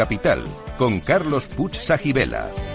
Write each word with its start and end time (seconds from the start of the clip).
Capital 0.00 0.42
con 0.78 1.00
Carlos 1.00 1.46
Puch 1.46 1.74
Sajibela. 1.74 2.69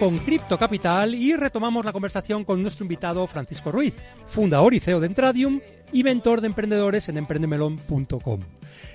Con 0.00 0.16
Cripto 0.20 0.56
Capital 0.58 1.14
y 1.14 1.36
retomamos 1.36 1.84
la 1.84 1.92
conversación 1.92 2.42
con 2.42 2.62
nuestro 2.62 2.84
invitado 2.84 3.26
Francisco 3.26 3.70
Ruiz, 3.70 3.92
fundador 4.26 4.72
y 4.72 4.80
CEO 4.80 4.98
de 4.98 5.06
Entradium 5.06 5.60
y 5.92 6.02
mentor 6.02 6.40
de 6.40 6.46
emprendedores 6.46 7.10
en 7.10 7.18
emprendemelon.com. 7.18 8.40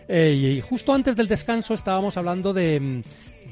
Eh, 0.08 0.56
y 0.58 0.62
justo 0.62 0.94
antes 0.94 1.16
del 1.16 1.28
descanso 1.28 1.76
estábamos 1.76 2.18
hablando 2.18 2.54
de, 2.54 3.04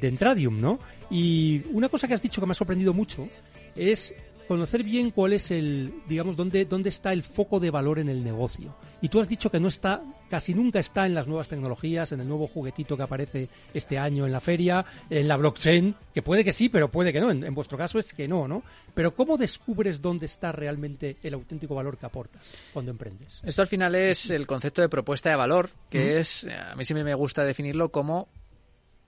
de 0.01 0.07
Entradium, 0.07 0.59
¿no? 0.59 0.79
Y 1.11 1.61
una 1.71 1.89
cosa 1.89 2.07
que 2.07 2.15
has 2.15 2.23
dicho 2.23 2.41
que 2.41 2.47
me 2.47 2.53
ha 2.53 2.55
sorprendido 2.55 2.91
mucho 2.91 3.29
es 3.75 4.15
conocer 4.47 4.83
bien 4.83 5.11
cuál 5.11 5.33
es 5.33 5.51
el, 5.51 5.93
digamos, 6.07 6.35
dónde, 6.35 6.65
dónde 6.65 6.89
está 6.89 7.13
el 7.13 7.23
foco 7.23 7.59
de 7.59 7.71
valor 7.71 7.99
en 7.99 8.09
el 8.09 8.23
negocio. 8.23 8.75
Y 9.01 9.09
tú 9.09 9.19
has 9.19 9.27
dicho 9.27 9.51
que 9.51 9.59
no 9.59 9.67
está, 9.67 10.01
casi 10.29 10.53
nunca 10.53 10.79
está 10.79 11.05
en 11.05 11.13
las 11.13 11.27
nuevas 11.27 11.49
tecnologías, 11.49 12.11
en 12.11 12.21
el 12.21 12.27
nuevo 12.27 12.47
juguetito 12.47 12.95
que 12.95 13.03
aparece 13.03 13.49
este 13.73 13.97
año 13.97 14.25
en 14.25 14.31
la 14.31 14.39
feria, 14.39 14.85
en 15.09 15.27
la 15.27 15.35
blockchain, 15.35 15.95
que 16.13 16.21
puede 16.21 16.45
que 16.45 16.53
sí, 16.53 16.69
pero 16.69 16.89
puede 16.89 17.11
que 17.11 17.19
no. 17.19 17.29
En, 17.29 17.43
en 17.43 17.53
vuestro 17.53 17.77
caso 17.77 17.99
es 17.99 18.13
que 18.13 18.27
no, 18.27 18.47
¿no? 18.47 18.63
Pero 18.93 19.13
¿cómo 19.13 19.37
descubres 19.37 20.01
dónde 20.01 20.25
está 20.25 20.51
realmente 20.51 21.17
el 21.23 21.33
auténtico 21.33 21.75
valor 21.75 21.97
que 21.97 22.05
aportas 22.05 22.49
cuando 22.71 22.91
emprendes? 22.91 23.41
Esto 23.43 23.61
al 23.61 23.67
final 23.67 23.95
es 23.95 24.29
el 24.29 24.47
concepto 24.47 24.81
de 24.81 24.89
propuesta 24.89 25.29
de 25.29 25.35
valor, 25.35 25.69
que 25.89 26.19
es, 26.19 26.47
a 26.47 26.75
mí 26.75 26.85
siempre 26.85 27.03
me 27.03 27.13
gusta 27.13 27.43
definirlo 27.43 27.89
como 27.89 28.29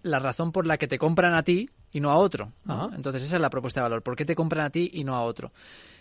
la 0.04 0.20
razón 0.20 0.52
por 0.52 0.68
la 0.68 0.78
que 0.78 0.88
te 0.88 1.00
compran 1.00 1.34
a 1.34 1.44
ti 1.44 1.70
y 1.96 2.02
no 2.02 2.12
a 2.12 2.18
otro. 2.18 2.52
¿no? 2.66 2.92
Entonces 2.94 3.24
esa 3.24 3.38
es 3.38 3.42
la 3.42 3.50
propuesta 3.50 3.80
de 3.80 3.84
valor. 3.84 4.04
¿Por 4.04 4.18
qué 4.18 4.26
te 4.26 4.36
compran 4.36 4.66
a 4.66 4.70
ti 4.70 4.92
y 4.96 5.06
no 5.06 5.16
a 5.16 5.22
otro? 5.22 5.54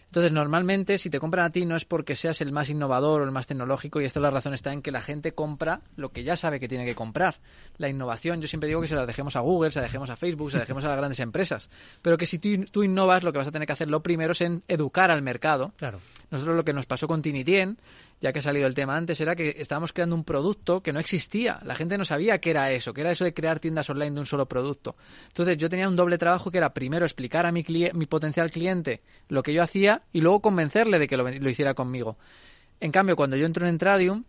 Entonces, 0.06 0.32
normalmente, 0.32 0.98
si 0.98 1.08
te 1.08 1.20
compran 1.20 1.46
a 1.46 1.50
ti, 1.50 1.66
no 1.66 1.76
es 1.76 1.84
porque 1.84 2.16
seas 2.16 2.40
el 2.40 2.52
más 2.52 2.68
innovador 2.68 3.20
o 3.20 3.24
el 3.24 3.30
más 3.30 3.46
tecnológico, 3.46 4.00
y 4.00 4.04
esto 4.04 4.20
la 4.20 4.30
razón 4.30 4.54
está 4.54 4.72
en 4.72 4.80
que 4.80 4.92
la 4.92 5.00
gente 5.00 5.32
compra 5.32 5.80
lo 5.96 6.10
que 6.10 6.22
ya 6.22 6.36
sabe 6.36 6.60
que 6.60 6.68
tiene 6.68 6.84
que 6.84 6.94
comprar. 6.94 7.40
La 7.78 7.88
innovación, 7.88 8.40
yo 8.40 8.46
siempre 8.46 8.68
digo 8.68 8.80
que 8.80 8.86
se 8.86 8.94
la 8.94 9.06
dejemos 9.06 9.34
a 9.34 9.40
Google, 9.40 9.70
se 9.70 9.80
la 9.80 9.86
dejemos 9.86 10.10
a 10.10 10.16
Facebook, 10.16 10.50
se 10.50 10.58
la 10.58 10.62
dejemos 10.62 10.84
a 10.84 10.88
las 10.88 10.96
grandes 10.96 11.18
empresas. 11.18 11.68
Pero 12.02 12.16
que 12.16 12.26
si 12.26 12.38
tú, 12.38 12.64
tú 12.70 12.84
innovas, 12.84 13.24
lo 13.24 13.32
que 13.32 13.38
vas 13.38 13.48
a 13.48 13.50
tener 13.50 13.66
que 13.66 13.72
hacer 13.72 13.88
lo 13.88 14.02
primero 14.02 14.32
es 14.32 14.40
en 14.40 14.62
educar 14.68 15.10
al 15.10 15.22
mercado. 15.22 15.72
Claro. 15.76 15.98
Nosotros 16.30 16.56
lo 16.56 16.64
que 16.64 16.72
nos 16.72 16.86
pasó 16.86 17.08
con 17.08 17.22
Tinitien, 17.22 17.78
ya 18.20 18.32
que 18.32 18.38
ha 18.38 18.42
salido 18.42 18.66
el 18.66 18.74
tema 18.74 18.96
antes, 18.96 19.20
era 19.20 19.36
que 19.36 19.56
estábamos 19.58 19.92
creando 19.92 20.14
un 20.14 20.24
producto 20.24 20.82
que 20.82 20.92
no 20.92 21.00
existía. 21.00 21.60
La 21.64 21.74
gente 21.74 21.98
no 21.98 22.04
sabía 22.04 22.38
qué 22.38 22.50
era 22.50 22.72
eso, 22.72 22.94
que 22.94 23.02
era 23.02 23.10
eso 23.10 23.24
de 23.24 23.34
crear 23.34 23.60
tiendas 23.60 23.90
online 23.90 24.12
de 24.12 24.20
un 24.20 24.26
solo 24.26 24.46
producto. 24.46 24.96
Entonces 25.28 25.58
yo 25.58 25.68
tenía 25.68 25.88
un 25.88 25.96
doble 25.96 26.18
trabajo 26.18 26.50
que 26.50 26.58
era 26.58 26.72
primero 26.72 27.04
explicar 27.04 27.46
a 27.46 27.52
mi, 27.52 27.64
mi 27.92 28.06
potencial 28.06 28.50
cliente 28.50 29.02
lo 29.28 29.42
que 29.42 29.52
yo 29.52 29.62
hacía 29.62 30.02
y 30.12 30.20
luego 30.20 30.40
convencerle 30.40 30.98
de 30.98 31.08
que 31.08 31.16
lo, 31.16 31.30
lo 31.30 31.50
hiciera 31.50 31.74
conmigo. 31.74 32.16
En 32.80 32.92
cambio, 32.92 33.16
cuando 33.16 33.36
yo 33.36 33.46
entro 33.46 33.66
en 33.66 33.74
Entradium, 33.74 34.24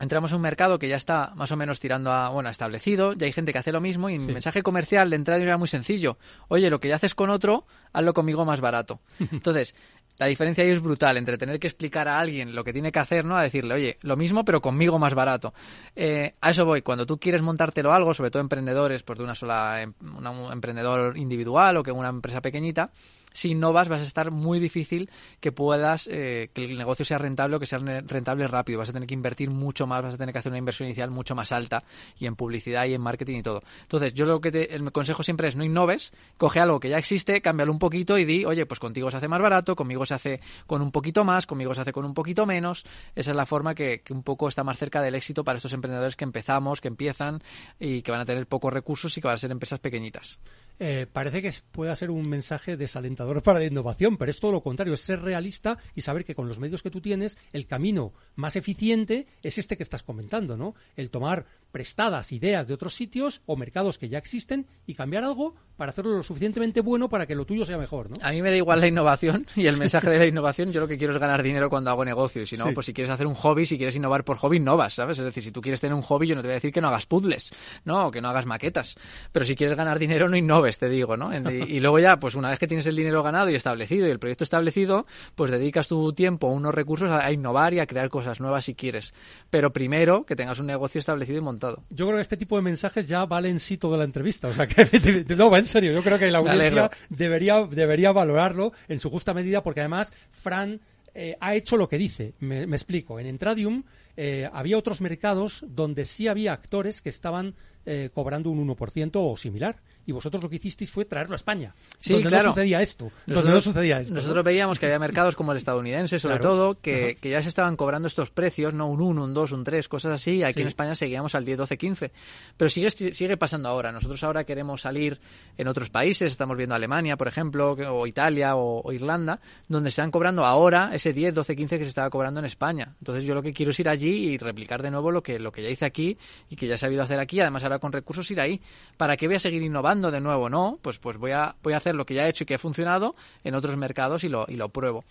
entramos 0.00 0.32
a 0.32 0.36
un 0.36 0.42
mercado 0.42 0.78
que 0.78 0.88
ya 0.88 0.96
está 0.96 1.32
más 1.34 1.50
o 1.52 1.56
menos 1.56 1.80
tirando 1.80 2.12
a, 2.12 2.30
bueno, 2.30 2.48
establecido, 2.48 3.12
ya 3.14 3.26
hay 3.26 3.32
gente 3.32 3.52
que 3.52 3.58
hace 3.58 3.72
lo 3.72 3.80
mismo 3.80 4.08
y 4.08 4.18
mi 4.18 4.32
mensaje 4.32 4.62
comercial 4.62 5.10
de 5.10 5.16
entrada 5.16 5.42
era 5.42 5.56
muy 5.56 5.68
sencillo. 5.68 6.18
Oye, 6.48 6.70
lo 6.70 6.80
que 6.80 6.88
ya 6.88 6.96
haces 6.96 7.14
con 7.14 7.30
otro, 7.30 7.66
hazlo 7.92 8.14
conmigo 8.14 8.44
más 8.44 8.60
barato. 8.60 9.00
Entonces, 9.32 9.74
la 10.18 10.26
diferencia 10.26 10.64
ahí 10.64 10.70
es 10.70 10.82
brutal 10.82 11.16
entre 11.16 11.38
tener 11.38 11.58
que 11.60 11.68
explicar 11.68 12.08
a 12.08 12.18
alguien 12.18 12.54
lo 12.54 12.64
que 12.64 12.72
tiene 12.72 12.90
que 12.90 12.98
hacer, 12.98 13.24
¿no? 13.24 13.36
A 13.36 13.42
decirle, 13.42 13.74
oye, 13.74 13.98
lo 14.02 14.16
mismo 14.16 14.44
pero 14.44 14.60
conmigo 14.60 14.98
más 14.98 15.14
barato. 15.14 15.54
Eh, 15.94 16.34
a 16.40 16.50
eso 16.50 16.64
voy. 16.64 16.82
Cuando 16.82 17.06
tú 17.06 17.18
quieres 17.18 17.42
montártelo 17.42 17.92
algo, 17.92 18.12
sobre 18.14 18.30
todo 18.30 18.42
emprendedores, 18.42 19.02
pues 19.02 19.18
de 19.18 19.24
una 19.24 19.34
sola, 19.34 19.82
em, 19.82 19.94
un 20.00 20.52
emprendedor 20.52 21.16
individual 21.16 21.76
o 21.76 21.82
que 21.82 21.92
una 21.92 22.08
empresa 22.08 22.40
pequeñita, 22.40 22.90
si 23.32 23.50
innovas 23.50 23.88
vas 23.88 24.00
a 24.00 24.04
estar 24.04 24.30
muy 24.30 24.58
difícil 24.58 25.10
que 25.40 25.52
puedas 25.52 26.08
eh, 26.10 26.50
que 26.52 26.64
el 26.64 26.78
negocio 26.78 27.04
sea 27.04 27.18
rentable 27.18 27.56
o 27.56 27.60
que 27.60 27.66
sea 27.66 27.78
rentable 27.78 28.46
rápido. 28.48 28.78
Vas 28.78 28.90
a 28.90 28.92
tener 28.92 29.06
que 29.06 29.14
invertir 29.14 29.50
mucho 29.50 29.86
más, 29.86 30.02
vas 30.02 30.14
a 30.14 30.18
tener 30.18 30.32
que 30.32 30.38
hacer 30.38 30.50
una 30.50 30.58
inversión 30.58 30.88
inicial 30.88 31.10
mucho 31.10 31.34
más 31.34 31.52
alta 31.52 31.84
y 32.18 32.26
en 32.26 32.36
publicidad 32.36 32.86
y 32.86 32.94
en 32.94 33.00
marketing 33.00 33.38
y 33.38 33.42
todo. 33.42 33.62
Entonces, 33.82 34.14
yo 34.14 34.24
lo 34.24 34.40
que 34.40 34.50
te, 34.50 34.74
el 34.74 34.90
consejo 34.92 35.22
siempre 35.22 35.48
es 35.48 35.56
no 35.56 35.64
innoves, 35.64 36.12
coge 36.36 36.60
algo 36.60 36.80
que 36.80 36.88
ya 36.88 36.98
existe, 36.98 37.40
cámbialo 37.40 37.72
un 37.72 37.78
poquito 37.78 38.18
y 38.18 38.24
di, 38.24 38.44
oye, 38.44 38.66
pues 38.66 38.80
contigo 38.80 39.10
se 39.10 39.18
hace 39.18 39.28
más 39.28 39.40
barato, 39.40 39.76
conmigo 39.76 40.06
se 40.06 40.14
hace 40.14 40.40
con 40.66 40.82
un 40.82 40.90
poquito 40.90 41.24
más, 41.24 41.46
conmigo 41.46 41.74
se 41.74 41.82
hace 41.82 41.92
con 41.92 42.04
un 42.04 42.14
poquito 42.14 42.46
menos. 42.46 42.84
Esa 43.14 43.30
es 43.30 43.36
la 43.36 43.46
forma 43.46 43.74
que, 43.74 44.00
que 44.00 44.12
un 44.12 44.22
poco 44.22 44.48
está 44.48 44.64
más 44.64 44.78
cerca 44.78 45.02
del 45.02 45.14
éxito 45.14 45.44
para 45.44 45.56
estos 45.56 45.72
emprendedores 45.72 46.16
que 46.16 46.24
empezamos, 46.24 46.80
que 46.80 46.88
empiezan 46.88 47.42
y 47.78 48.02
que 48.02 48.10
van 48.10 48.20
a 48.20 48.24
tener 48.24 48.46
pocos 48.46 48.72
recursos 48.72 49.16
y 49.16 49.20
que 49.20 49.28
van 49.28 49.34
a 49.34 49.38
ser 49.38 49.50
empresas 49.50 49.80
pequeñitas. 49.80 50.38
Eh, 50.80 51.06
parece 51.12 51.42
que 51.42 51.52
pueda 51.72 51.96
ser 51.96 52.10
un 52.10 52.28
mensaje 52.28 52.76
desalentador 52.76 53.42
para 53.42 53.58
la 53.58 53.66
innovación, 53.66 54.16
pero 54.16 54.30
es 54.30 54.38
todo 54.40 54.52
lo 54.52 54.62
contrario, 54.62 54.94
es 54.94 55.00
ser 55.00 55.20
realista 55.20 55.78
y 55.94 56.02
saber 56.02 56.24
que 56.24 56.34
con 56.34 56.48
los 56.48 56.58
medios 56.58 56.82
que 56.82 56.90
tú 56.90 57.00
tienes, 57.00 57.36
el 57.52 57.66
camino 57.66 58.12
más 58.36 58.56
eficiente 58.56 59.26
es 59.42 59.58
este 59.58 59.76
que 59.76 59.82
estás 59.82 60.02
comentando, 60.02 60.56
¿no? 60.56 60.74
El 60.96 61.10
tomar 61.10 61.46
prestadas 61.70 62.32
ideas 62.32 62.66
de 62.66 62.74
otros 62.74 62.94
sitios 62.94 63.42
o 63.46 63.56
mercados 63.56 63.98
que 63.98 64.08
ya 64.08 64.18
existen 64.18 64.66
y 64.86 64.94
cambiar 64.94 65.24
algo 65.24 65.54
para 65.76 65.90
hacerlo 65.90 66.16
lo 66.16 66.22
suficientemente 66.24 66.80
bueno 66.80 67.08
para 67.08 67.26
que 67.26 67.36
lo 67.36 67.46
tuyo 67.46 67.64
sea 67.64 67.78
mejor, 67.78 68.10
¿no? 68.10 68.16
A 68.20 68.32
mí 68.32 68.42
me 68.42 68.50
da 68.50 68.56
igual 68.56 68.80
la 68.80 68.88
innovación 68.88 69.46
y 69.54 69.66
el 69.68 69.76
mensaje 69.76 70.10
de 70.10 70.18
la 70.18 70.26
innovación, 70.26 70.72
yo 70.72 70.80
lo 70.80 70.88
que 70.88 70.98
quiero 70.98 71.14
es 71.14 71.20
ganar 71.20 71.40
dinero 71.42 71.70
cuando 71.70 71.90
hago 71.90 72.04
negocio, 72.04 72.42
y 72.42 72.46
si 72.46 72.56
no, 72.56 72.66
sí. 72.66 72.72
pues 72.72 72.86
si 72.86 72.92
quieres 72.92 73.12
hacer 73.12 73.28
un 73.28 73.34
hobby, 73.34 73.64
si 73.64 73.76
quieres 73.76 73.94
innovar 73.94 74.24
por 74.24 74.38
hobby, 74.38 74.56
innovas, 74.56 74.94
¿sabes? 74.94 75.20
Es 75.20 75.24
decir, 75.24 75.44
si 75.44 75.52
tú 75.52 75.60
quieres 75.60 75.80
tener 75.80 75.94
un 75.94 76.02
hobby, 76.02 76.26
yo 76.26 76.34
no 76.34 76.42
te 76.42 76.48
voy 76.48 76.52
a 76.52 76.54
decir 76.54 76.72
que 76.72 76.80
no 76.80 76.88
hagas 76.88 77.06
puzzles, 77.06 77.52
¿no? 77.84 78.08
O 78.08 78.10
que 78.10 78.20
no 78.20 78.28
hagas 78.28 78.44
maquetas, 78.44 78.96
pero 79.30 79.44
si 79.44 79.54
quieres 79.54 79.76
ganar 79.76 80.00
dinero, 80.00 80.28
no 80.28 80.36
innoves, 80.36 80.78
te 80.78 80.88
digo, 80.88 81.16
¿no? 81.16 81.30
Y 81.32 81.78
luego 81.80 82.00
ya, 82.00 82.18
pues 82.18 82.34
una 82.34 82.50
vez 82.50 82.58
que 82.58 82.66
tienes 82.66 82.86
el 82.88 82.96
dinero 82.96 83.22
ganado 83.22 83.48
y 83.50 83.54
establecido 83.54 84.08
y 84.08 84.10
el 84.10 84.18
proyecto 84.18 84.42
establecido, 84.42 85.06
pues 85.36 85.52
dedicas 85.52 85.86
tu 85.86 86.12
tiempo, 86.12 86.48
unos 86.48 86.74
recursos 86.74 87.08
a 87.08 87.30
innovar 87.30 87.72
y 87.74 87.78
a 87.78 87.86
crear 87.86 88.08
cosas 88.08 88.40
nuevas 88.40 88.64
si 88.64 88.74
quieres. 88.74 89.14
Pero 89.48 89.72
primero 89.72 90.24
que 90.24 90.34
tengas 90.34 90.58
un 90.58 90.66
negocio 90.66 90.98
establecido 90.98 91.38
y 91.38 91.42
montado. 91.42 91.57
Yo 91.90 92.06
creo 92.06 92.16
que 92.16 92.22
este 92.22 92.36
tipo 92.36 92.56
de 92.56 92.62
mensajes 92.62 93.06
ya 93.06 93.24
vale 93.26 93.48
en 93.48 93.60
sí 93.60 93.76
toda 93.76 93.98
la 93.98 94.04
entrevista. 94.04 94.48
O 94.48 94.52
sea 94.52 94.66
que, 94.66 94.84
no, 95.36 95.56
en 95.56 95.66
serio, 95.66 95.92
yo 95.92 96.02
creo 96.02 96.18
que 96.18 96.30
la 96.30 96.38
audiencia 96.38 96.90
debería, 97.08 97.66
debería 97.70 98.12
valorarlo 98.12 98.72
en 98.88 99.00
su 99.00 99.10
justa 99.10 99.34
medida 99.34 99.62
porque 99.62 99.80
además 99.80 100.12
Fran 100.32 100.80
eh, 101.14 101.36
ha 101.40 101.54
hecho 101.54 101.76
lo 101.76 101.88
que 101.88 101.98
dice. 101.98 102.34
Me, 102.40 102.66
me 102.66 102.76
explico. 102.76 103.18
En 103.18 103.26
Entradium 103.26 103.82
eh, 104.16 104.50
había 104.52 104.76
otros 104.76 105.00
mercados 105.00 105.64
donde 105.68 106.04
sí 106.04 106.26
había 106.26 106.52
actores 106.52 107.00
que 107.00 107.08
estaban 107.08 107.54
eh, 107.86 108.10
cobrando 108.12 108.50
un 108.50 108.66
1% 108.68 109.12
o 109.14 109.36
similar. 109.36 109.76
Y 110.08 110.12
vosotros 110.12 110.42
lo 110.42 110.48
que 110.48 110.56
hicisteis 110.56 110.90
fue 110.90 111.04
traerlo 111.04 111.34
a 111.34 111.36
España. 111.36 111.74
Sí, 111.98 112.14
donde 112.14 112.30
claro. 112.30 112.46
no 112.46 112.52
sucedía 112.52 112.80
esto. 112.80 113.04
Nosotros, 113.26 113.34
donde 113.36 113.52
no 113.52 113.60
sucedía 113.60 114.00
esto. 114.00 114.14
Nosotros 114.14 114.36
¿no? 114.38 114.42
veíamos 114.42 114.78
que 114.78 114.86
había 114.86 114.98
mercados 114.98 115.36
como 115.36 115.52
el 115.52 115.58
estadounidense, 115.58 116.18
sobre 116.18 116.38
Claro. 116.38 116.48
todo, 116.54 116.80
que, 116.80 117.18
que, 117.20 117.28
ya 117.28 117.42
se 117.42 117.50
estaban 117.50 117.76
cobrando 117.76 118.08
estos 118.08 118.30
precios, 118.30 118.72
no 118.72 118.86
un 118.88 119.02
1, 119.02 119.22
un 119.22 119.34
2, 119.34 119.52
un 119.52 119.64
3, 119.64 119.86
cosas 119.86 120.12
así. 120.12 120.36
Y 120.36 120.42
aquí 120.44 120.54
Sí. 120.54 120.60
en 120.62 120.68
España 120.68 120.94
seguíamos 120.94 121.34
al 121.34 121.44
10, 121.44 121.58
12, 121.58 121.76
15. 121.76 122.10
Pero 122.56 122.70
sigue, 122.70 122.90
sigue 122.90 123.36
pasando 123.36 123.68
ahora. 123.68 123.92
Nosotros 123.92 124.24
ahora 124.24 124.44
queremos 124.44 124.80
salir 124.80 125.20
en 125.58 125.68
otros 125.68 125.90
países. 125.90 126.32
Estamos 126.32 126.56
viendo 126.56 126.74
Alemania, 126.74 127.18
por 127.18 127.28
ejemplo, 127.28 127.72
o 127.72 128.06
Italia 128.06 128.56
o, 128.56 128.80
o 128.82 128.92
Irlanda, 128.92 129.40
donde 129.68 129.90
se 129.90 130.00
están 130.00 130.10
cobrando 130.10 130.42
ahora 130.42 130.88
ese 130.94 131.12
10, 131.12 131.34
12, 131.34 131.54
15 131.54 131.76
que 131.78 131.84
se 131.84 131.90
estaba 131.90 132.08
cobrando 132.08 132.40
en 132.40 132.46
España. 132.46 132.94
Entonces 132.98 133.24
yo 133.24 133.34
lo 133.34 133.42
que 133.42 133.52
quiero 133.52 133.72
es 133.72 133.80
ir 133.80 133.90
allí 133.90 134.30
y 134.30 134.38
replicar 134.38 134.82
de 134.82 134.90
nuevo 134.90 135.10
lo 135.10 135.22
que, 135.22 135.38
lo 135.38 135.52
que 135.52 135.62
ya 135.62 135.68
hice 135.68 135.84
aquí 135.84 136.16
y 136.48 136.56
que 136.56 136.66
ya 136.66 136.76
he 136.76 136.78
sabido 136.78 137.02
hacer 137.02 137.18
aquí. 137.20 137.40
Además 137.40 137.62
ahora 137.64 137.78
con 137.78 137.92
recursos 137.92 138.30
ir 138.30 138.40
ahí. 138.40 138.58
¿Para 138.96 139.14
qué 139.18 139.26
voy 139.26 139.36
a 139.36 139.38
seguir 139.38 139.62
innovando 139.62 139.97
de 140.00 140.20
nuevo? 140.20 140.48
No, 140.48 140.78
pues, 140.80 140.98
pues 140.98 141.18
voy, 141.18 141.32
a, 141.32 141.56
voy 141.62 141.72
a 141.72 141.76
hacer 141.78 141.94
lo 141.94 142.06
que 142.06 142.14
ya 142.14 142.26
he 142.26 142.30
hecho 142.30 142.44
y 142.44 142.46
que 142.46 142.54
ha 142.54 142.58
funcionado 142.58 143.14
en 143.44 143.54
otros 143.54 143.76
mercados 143.76 144.24
y 144.24 144.28
lo, 144.28 144.46
y 144.48 144.54
lo 144.54 144.68
pruebo. 144.70 145.04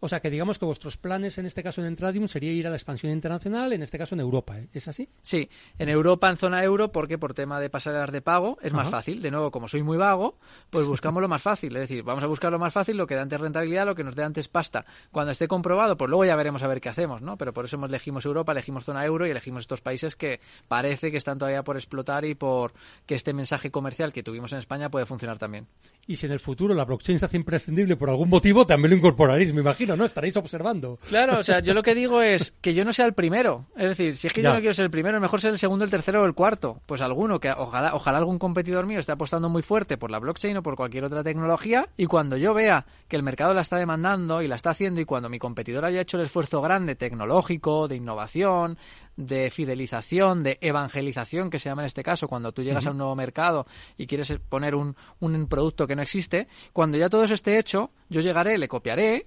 O 0.00 0.08
sea 0.08 0.20
que 0.20 0.30
digamos 0.30 0.58
que 0.58 0.64
vuestros 0.64 0.96
planes 0.96 1.38
en 1.38 1.46
este 1.46 1.62
caso 1.62 1.80
en 1.80 1.88
Entradium 1.88 2.28
sería 2.28 2.52
ir 2.52 2.66
a 2.66 2.70
la 2.70 2.76
expansión 2.76 3.12
internacional, 3.12 3.72
en 3.72 3.82
este 3.82 3.98
caso 3.98 4.14
en 4.14 4.20
Europa. 4.20 4.58
¿eh? 4.58 4.68
¿Es 4.72 4.86
así? 4.86 5.08
Sí, 5.22 5.48
en 5.78 5.88
Europa, 5.88 6.28
en 6.30 6.36
zona 6.36 6.62
euro, 6.62 6.92
porque 6.92 7.18
por 7.18 7.34
tema 7.34 7.58
de 7.60 7.68
pasarelas 7.68 8.12
de 8.12 8.22
pago 8.22 8.58
es 8.62 8.72
más 8.72 8.88
fácil. 8.90 9.20
De 9.20 9.30
nuevo, 9.30 9.50
como 9.50 9.66
soy 9.66 9.82
muy 9.82 9.96
vago, 9.96 10.36
pues 10.70 10.86
buscamos 10.86 11.20
lo 11.20 11.28
más 11.28 11.42
fácil. 11.42 11.74
Es 11.76 11.88
decir, 11.88 12.04
vamos 12.04 12.22
a 12.22 12.26
buscar 12.26 12.52
lo 12.52 12.58
más 12.58 12.72
fácil, 12.72 12.96
lo 12.96 13.06
que 13.06 13.16
da 13.16 13.22
antes 13.22 13.40
rentabilidad, 13.40 13.86
lo 13.86 13.94
que 13.94 14.04
nos 14.04 14.14
dé 14.14 14.22
antes 14.22 14.48
pasta. 14.48 14.86
Cuando 15.10 15.32
esté 15.32 15.48
comprobado, 15.48 15.96
pues 15.96 16.08
luego 16.08 16.24
ya 16.24 16.36
veremos 16.36 16.62
a 16.62 16.68
ver 16.68 16.80
qué 16.80 16.88
hacemos, 16.88 17.20
¿no? 17.20 17.36
Pero 17.36 17.52
por 17.52 17.64
eso 17.64 17.76
hemos 17.76 17.88
elegimos 17.88 18.24
Europa, 18.24 18.52
elegimos 18.52 18.84
zona 18.84 19.04
euro 19.04 19.26
y 19.26 19.30
elegimos 19.30 19.62
estos 19.62 19.80
países 19.80 20.14
que 20.14 20.40
parece 20.68 21.10
que 21.10 21.16
están 21.16 21.38
todavía 21.38 21.64
por 21.64 21.76
explotar 21.76 22.24
y 22.24 22.34
por 22.34 22.72
que 23.06 23.14
este 23.14 23.32
mensaje 23.32 23.70
comercial 23.70 24.12
que 24.12 24.22
tuvimos 24.22 24.52
en 24.52 24.58
España 24.58 24.90
puede 24.90 25.06
funcionar 25.06 25.38
también. 25.38 25.66
Y 26.06 26.16
si 26.16 26.26
en 26.26 26.32
el 26.32 26.40
futuro 26.40 26.74
la 26.74 26.84
blockchain 26.84 27.18
se 27.18 27.24
hace 27.24 27.36
imprescindible 27.36 27.96
por 27.96 28.08
algún 28.08 28.30
motivo, 28.30 28.66
también 28.66 28.92
lo 28.92 28.96
incorporaréis, 28.96 29.52
me 29.52 29.60
imagino. 29.60 29.87
Imagino, 29.88 29.96
¿no? 29.96 30.04
Estaréis 30.06 30.36
observando. 30.36 30.98
Claro, 31.08 31.38
o 31.38 31.42
sea, 31.42 31.60
yo 31.60 31.74
lo 31.74 31.82
que 31.82 31.94
digo 31.94 32.22
es 32.22 32.52
que 32.60 32.74
yo 32.74 32.84
no 32.84 32.92
sea 32.92 33.06
el 33.06 33.14
primero. 33.14 33.66
Es 33.76 33.88
decir, 33.88 34.16
si 34.16 34.26
es 34.26 34.32
que 34.32 34.42
yo 34.42 34.52
no 34.52 34.60
quiero 34.60 34.74
ser 34.74 34.84
el 34.84 34.90
primero, 34.90 35.20
mejor 35.20 35.40
ser 35.40 35.52
el 35.52 35.58
segundo, 35.58 35.84
el 35.84 35.90
tercero 35.90 36.22
o 36.22 36.26
el 36.26 36.34
cuarto. 36.34 36.80
Pues 36.86 37.00
alguno, 37.00 37.40
que 37.40 37.50
ojalá, 37.50 37.94
ojalá 37.94 38.18
algún 38.18 38.38
competidor 38.38 38.86
mío 38.86 39.00
esté 39.00 39.12
apostando 39.12 39.48
muy 39.48 39.62
fuerte 39.62 39.96
por 39.96 40.10
la 40.10 40.18
blockchain 40.18 40.58
o 40.58 40.62
por 40.62 40.76
cualquier 40.76 41.04
otra 41.04 41.24
tecnología 41.24 41.88
y 41.96 42.06
cuando 42.06 42.36
yo 42.36 42.54
vea 42.54 42.86
que 43.08 43.16
el 43.16 43.22
mercado 43.22 43.54
la 43.54 43.62
está 43.62 43.76
demandando 43.76 44.42
y 44.42 44.48
la 44.48 44.56
está 44.56 44.70
haciendo 44.70 45.00
y 45.00 45.04
cuando 45.04 45.28
mi 45.28 45.38
competidor 45.38 45.84
haya 45.84 46.00
hecho 46.00 46.18
el 46.18 46.24
esfuerzo 46.24 46.60
grande 46.60 46.94
tecnológico, 46.94 47.88
de 47.88 47.96
innovación, 47.96 48.78
de 49.16 49.50
fidelización, 49.50 50.42
de 50.42 50.58
evangelización, 50.60 51.50
que 51.50 51.58
se 51.58 51.68
llama 51.68 51.82
en 51.82 51.86
este 51.86 52.02
caso, 52.02 52.28
cuando 52.28 52.52
tú 52.52 52.62
llegas 52.62 52.86
a 52.86 52.92
un 52.92 52.98
nuevo 52.98 53.16
mercado 53.16 53.66
y 53.96 54.06
quieres 54.06 54.32
poner 54.48 54.74
un, 54.74 54.94
un 55.20 55.46
producto 55.48 55.86
que 55.86 55.96
no 55.96 56.02
existe, 56.02 56.46
cuando 56.72 56.98
ya 56.98 57.08
todo 57.08 57.24
eso 57.24 57.34
esté 57.34 57.58
hecho, 57.58 57.90
yo 58.08 58.20
llegaré, 58.20 58.58
le 58.58 58.68
copiaré, 58.68 59.26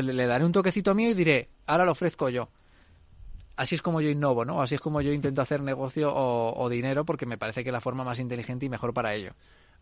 le, 0.00 0.26
daré 0.26 0.44
un 0.44 0.52
toquecito 0.52 0.94
mío 0.94 1.10
y 1.10 1.14
diré, 1.14 1.50
ahora 1.66 1.84
lo 1.84 1.92
ofrezco 1.92 2.28
yo. 2.28 2.48
Así 3.56 3.74
es 3.74 3.82
como 3.82 4.00
yo 4.00 4.08
innovo, 4.08 4.44
¿no? 4.44 4.62
Así 4.62 4.74
es 4.74 4.80
como 4.80 5.00
yo 5.00 5.12
intento 5.12 5.42
hacer 5.42 5.60
negocio 5.60 6.10
o, 6.12 6.68
dinero 6.70 7.04
porque 7.04 7.26
me 7.26 7.36
parece 7.36 7.62
que 7.62 7.68
es 7.70 7.72
la 7.72 7.80
forma 7.80 8.02
más 8.02 8.18
inteligente 8.18 8.66
y 8.66 8.68
mejor 8.68 8.94
para 8.94 9.14
ello. 9.14 9.34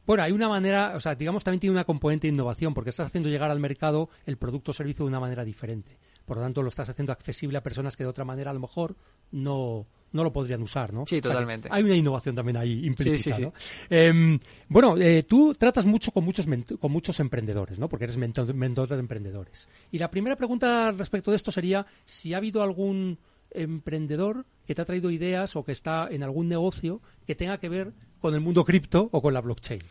Bueno, 0.07 0.23
hay 0.23 0.33
una 0.33 0.49
manera, 0.49 0.95
o 0.97 1.01
sea, 1.01 1.15
digamos 1.15 1.45
también 1.45 1.61
tiene 1.61 1.75
una 1.75 1.85
componente 1.85 2.27
de 2.27 2.33
innovación 2.33 2.75
porque 2.75 2.91
estás 2.91 3.07
haciendo 3.07 3.29
llegar 3.29 3.51
al 3.51 3.61
mercado 3.61 4.09
el 4.27 4.39
producto 4.39 4.73
o 4.73 4.75
servicio 4.75 5.05
de 5.05 5.11
una 5.11 5.21
manera 5.21 5.45
diferente. 5.45 5.99
Por 6.25 6.39
lo 6.39 6.43
tanto, 6.43 6.63
lo 6.63 6.69
estás 6.69 6.89
haciendo 6.89 7.13
accesible 7.13 7.59
a 7.59 7.63
personas 7.63 7.97
que 7.97 8.05
de 8.05 8.11
otra 8.11 8.25
manera 8.25 8.51
a 8.51 8.55
lo 8.55 8.61
mejor 8.61 8.97
no, 9.31 9.87
no 10.13 10.25
lo 10.25 10.33
podrían 10.33 10.63
usar, 10.63 10.93
¿no? 10.93 11.05
Sí, 11.07 11.21
totalmente. 11.21 11.69
hay 11.71 11.83
una 11.83 11.95
innovación 11.95 12.35
también 12.35 12.57
ahí 12.57 12.85
implícita, 12.87 13.37
sí, 13.37 13.45
sí, 13.45 13.51
em, 13.89 14.39
bueno, 14.69 14.97
eh, 14.99 15.23
tú 15.23 15.55
tratas 15.55 15.87
mucho 15.87 16.11
con 16.11 16.25
muchos 16.25 16.47
con 16.79 16.93
muchos 16.93 17.21
emprendedores, 17.21 17.79
¿no? 17.79 17.89
Porque 17.89 18.05
eres 18.05 18.17
mentor, 18.17 18.53
mentor 18.55 18.89
de 18.89 18.99
emprendedores. 18.99 19.69
Y 19.91 19.99
la 19.99 20.11
primera 20.11 20.37
pregunta 20.37 20.93
respecto 20.93 21.31
de 21.31 21.37
esto 21.37 21.51
sería 21.51 21.87
si 22.05 22.35
ha 22.35 22.39
habido 22.39 22.63
algún 22.63 23.19
emprendedor 23.53 24.47
que 24.67 24.75
te 24.75 24.83
ha 24.83 24.85
traído 24.85 25.11
ideas 25.11 25.57
o 25.57 25.65
que 25.65 25.73
está 25.73 26.09
en 26.11 26.23
algún 26.23 26.49
negocio 26.49 27.01
que 27.27 27.35
tenga 27.35 27.59
que 27.59 27.69
ver 27.69 27.93
con 28.21 28.35
el 28.35 28.41
mundo 28.41 28.65
cripto 28.65 29.09
o 29.13 29.21
con 29.21 29.35
la 29.35 29.41
blockchain. 29.41 29.83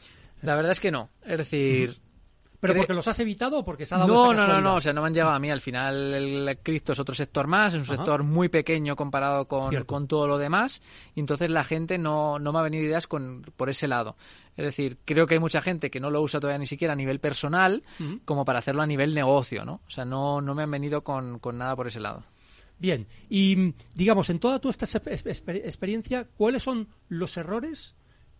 La 0.42 0.56
verdad 0.56 0.71
es 0.71 0.80
que 0.80 0.92
no. 0.92 1.10
Es 1.24 1.38
decir, 1.38 2.00
¿Pero 2.59 2.75
porque 2.75 2.94
los 2.94 3.07
has 3.07 3.17
evitado 3.19 3.59
o 3.59 3.65
porque 3.65 3.85
se 3.85 3.95
ha 3.95 4.00
dado 4.00 4.13
No, 4.13 4.33
no, 4.33 4.45
no, 4.45 4.59
no, 4.59 4.75
o 4.75 4.81
sea, 4.81 4.91
no 4.91 5.01
me 5.01 5.07
han 5.07 5.13
llegado 5.13 5.33
a 5.33 5.39
mí. 5.39 5.50
Al 5.50 5.61
final 5.61 6.13
el 6.13 6.59
cripto 6.61 6.91
es 6.91 7.00
otro 7.00 7.15
sector 7.15 7.47
más, 7.47 7.73
es 7.73 7.79
un 7.79 7.85
sector 7.85 8.23
muy 8.23 8.50
pequeño 8.50 8.95
comparado 8.95 9.47
con, 9.47 9.73
con, 9.83 10.07
todo 10.07 10.27
lo 10.27 10.38
demás, 10.38 10.81
y 11.15 11.21
entonces 11.21 11.50
la 11.50 11.63
gente 11.63 11.97
no, 11.97 12.38
no 12.38 12.51
me 12.51 12.59
ha 12.59 12.63
venido 12.63 12.83
ideas 12.83 13.07
con, 13.07 13.44
por 13.56 13.69
ese 13.69 13.88
lado. 13.88 14.17
Es 14.57 14.65
decir, 14.65 14.97
creo 15.06 15.25
que 15.25 15.35
hay 15.35 15.39
mucha 15.39 15.61
gente 15.61 15.89
que 15.89 16.01
no 16.01 16.09
lo 16.09 16.21
usa 16.21 16.41
todavía 16.41 16.57
ni 16.59 16.65
siquiera 16.65 16.94
a 16.94 16.97
nivel 16.97 17.19
personal 17.19 17.81
como 18.25 18.44
para 18.44 18.59
hacerlo 18.59 18.81
a 18.81 18.88
nivel 18.88 19.15
negocio, 19.15 19.63
¿no? 19.63 19.81
O 19.88 19.89
sea, 19.89 20.03
no, 20.03 20.41
no 20.41 20.53
me 20.53 20.63
han 20.63 20.71
venido 20.71 21.01
con, 21.01 21.39
con 21.39 21.57
nada 21.57 21.75
por 21.77 21.88
ese 21.88 22.01
lado. 22.01 22.25
Bien, 22.77 23.07
y 23.29 23.73
digamos, 23.95 24.29
en 24.29 24.39
toda 24.39 24.59
tu 24.59 24.69
esta 24.69 24.85
experiencia, 24.85 26.27
¿cuáles 26.38 26.63
son 26.63 26.88
los 27.07 27.35
errores 27.38 27.95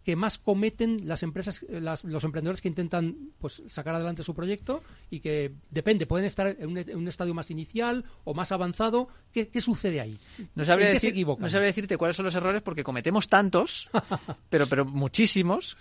que 0.10 0.16
más 0.16 0.40
cometen 0.40 1.08
las 1.08 1.22
empresas, 1.22 1.64
eh, 1.70 1.80
los 1.80 2.24
emprendedores 2.24 2.62
que 2.62 2.68
intentan 2.68 3.30
pues, 3.38 3.62
sacar 3.68 3.94
adelante 3.94 4.24
su 4.24 4.34
proyecto 4.34 4.82
y 5.12 5.20
que 5.20 5.52
depende, 5.70 6.08
pueden 6.08 6.26
estar 6.26 6.48
en 6.48 6.98
un, 6.98 7.08
estadio 7.08 7.36
más 7.36 7.52
inicial 7.52 8.06
o 8.24 8.34
más 8.34 8.52
avanzado. 8.52 9.08
¿Qué, 9.32 9.62
sucede 9.62 10.02
ahí? 10.02 10.18
No 10.56 10.66
sabría, 10.66 10.90
decir, 10.90 11.14
no 11.16 11.48
sabría 11.48 11.68
decirte 11.68 11.96
cuáles 11.96 12.16
son 12.16 12.26
los 12.26 12.34
errores 12.34 12.64
porque 12.64 12.84
cometemos 12.84 13.30
tantos, 13.30 13.92
pero, 14.50 14.66
pero 14.66 14.84
muchísimos, 14.84 15.78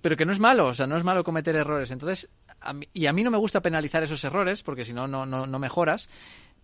pero 0.00 0.16
que 0.16 0.26
no 0.26 0.32
es 0.32 0.40
malo, 0.40 0.66
o 0.66 0.74
sea, 0.74 0.88
no 0.88 0.96
es 0.96 1.04
malo 1.04 1.22
cometer 1.22 1.54
errores. 1.54 1.92
Entonces, 1.92 2.28
y 2.92 3.06
a 3.06 3.12
mí 3.12 3.22
no 3.22 3.30
me 3.30 3.38
gusta 3.38 3.62
penalizar 3.62 4.02
esos 4.02 4.24
errores 4.24 4.64
porque 4.64 4.84
si 4.84 4.92
no, 4.92 5.06
no, 5.06 5.24
no 5.24 5.58
mejoras. 5.60 6.08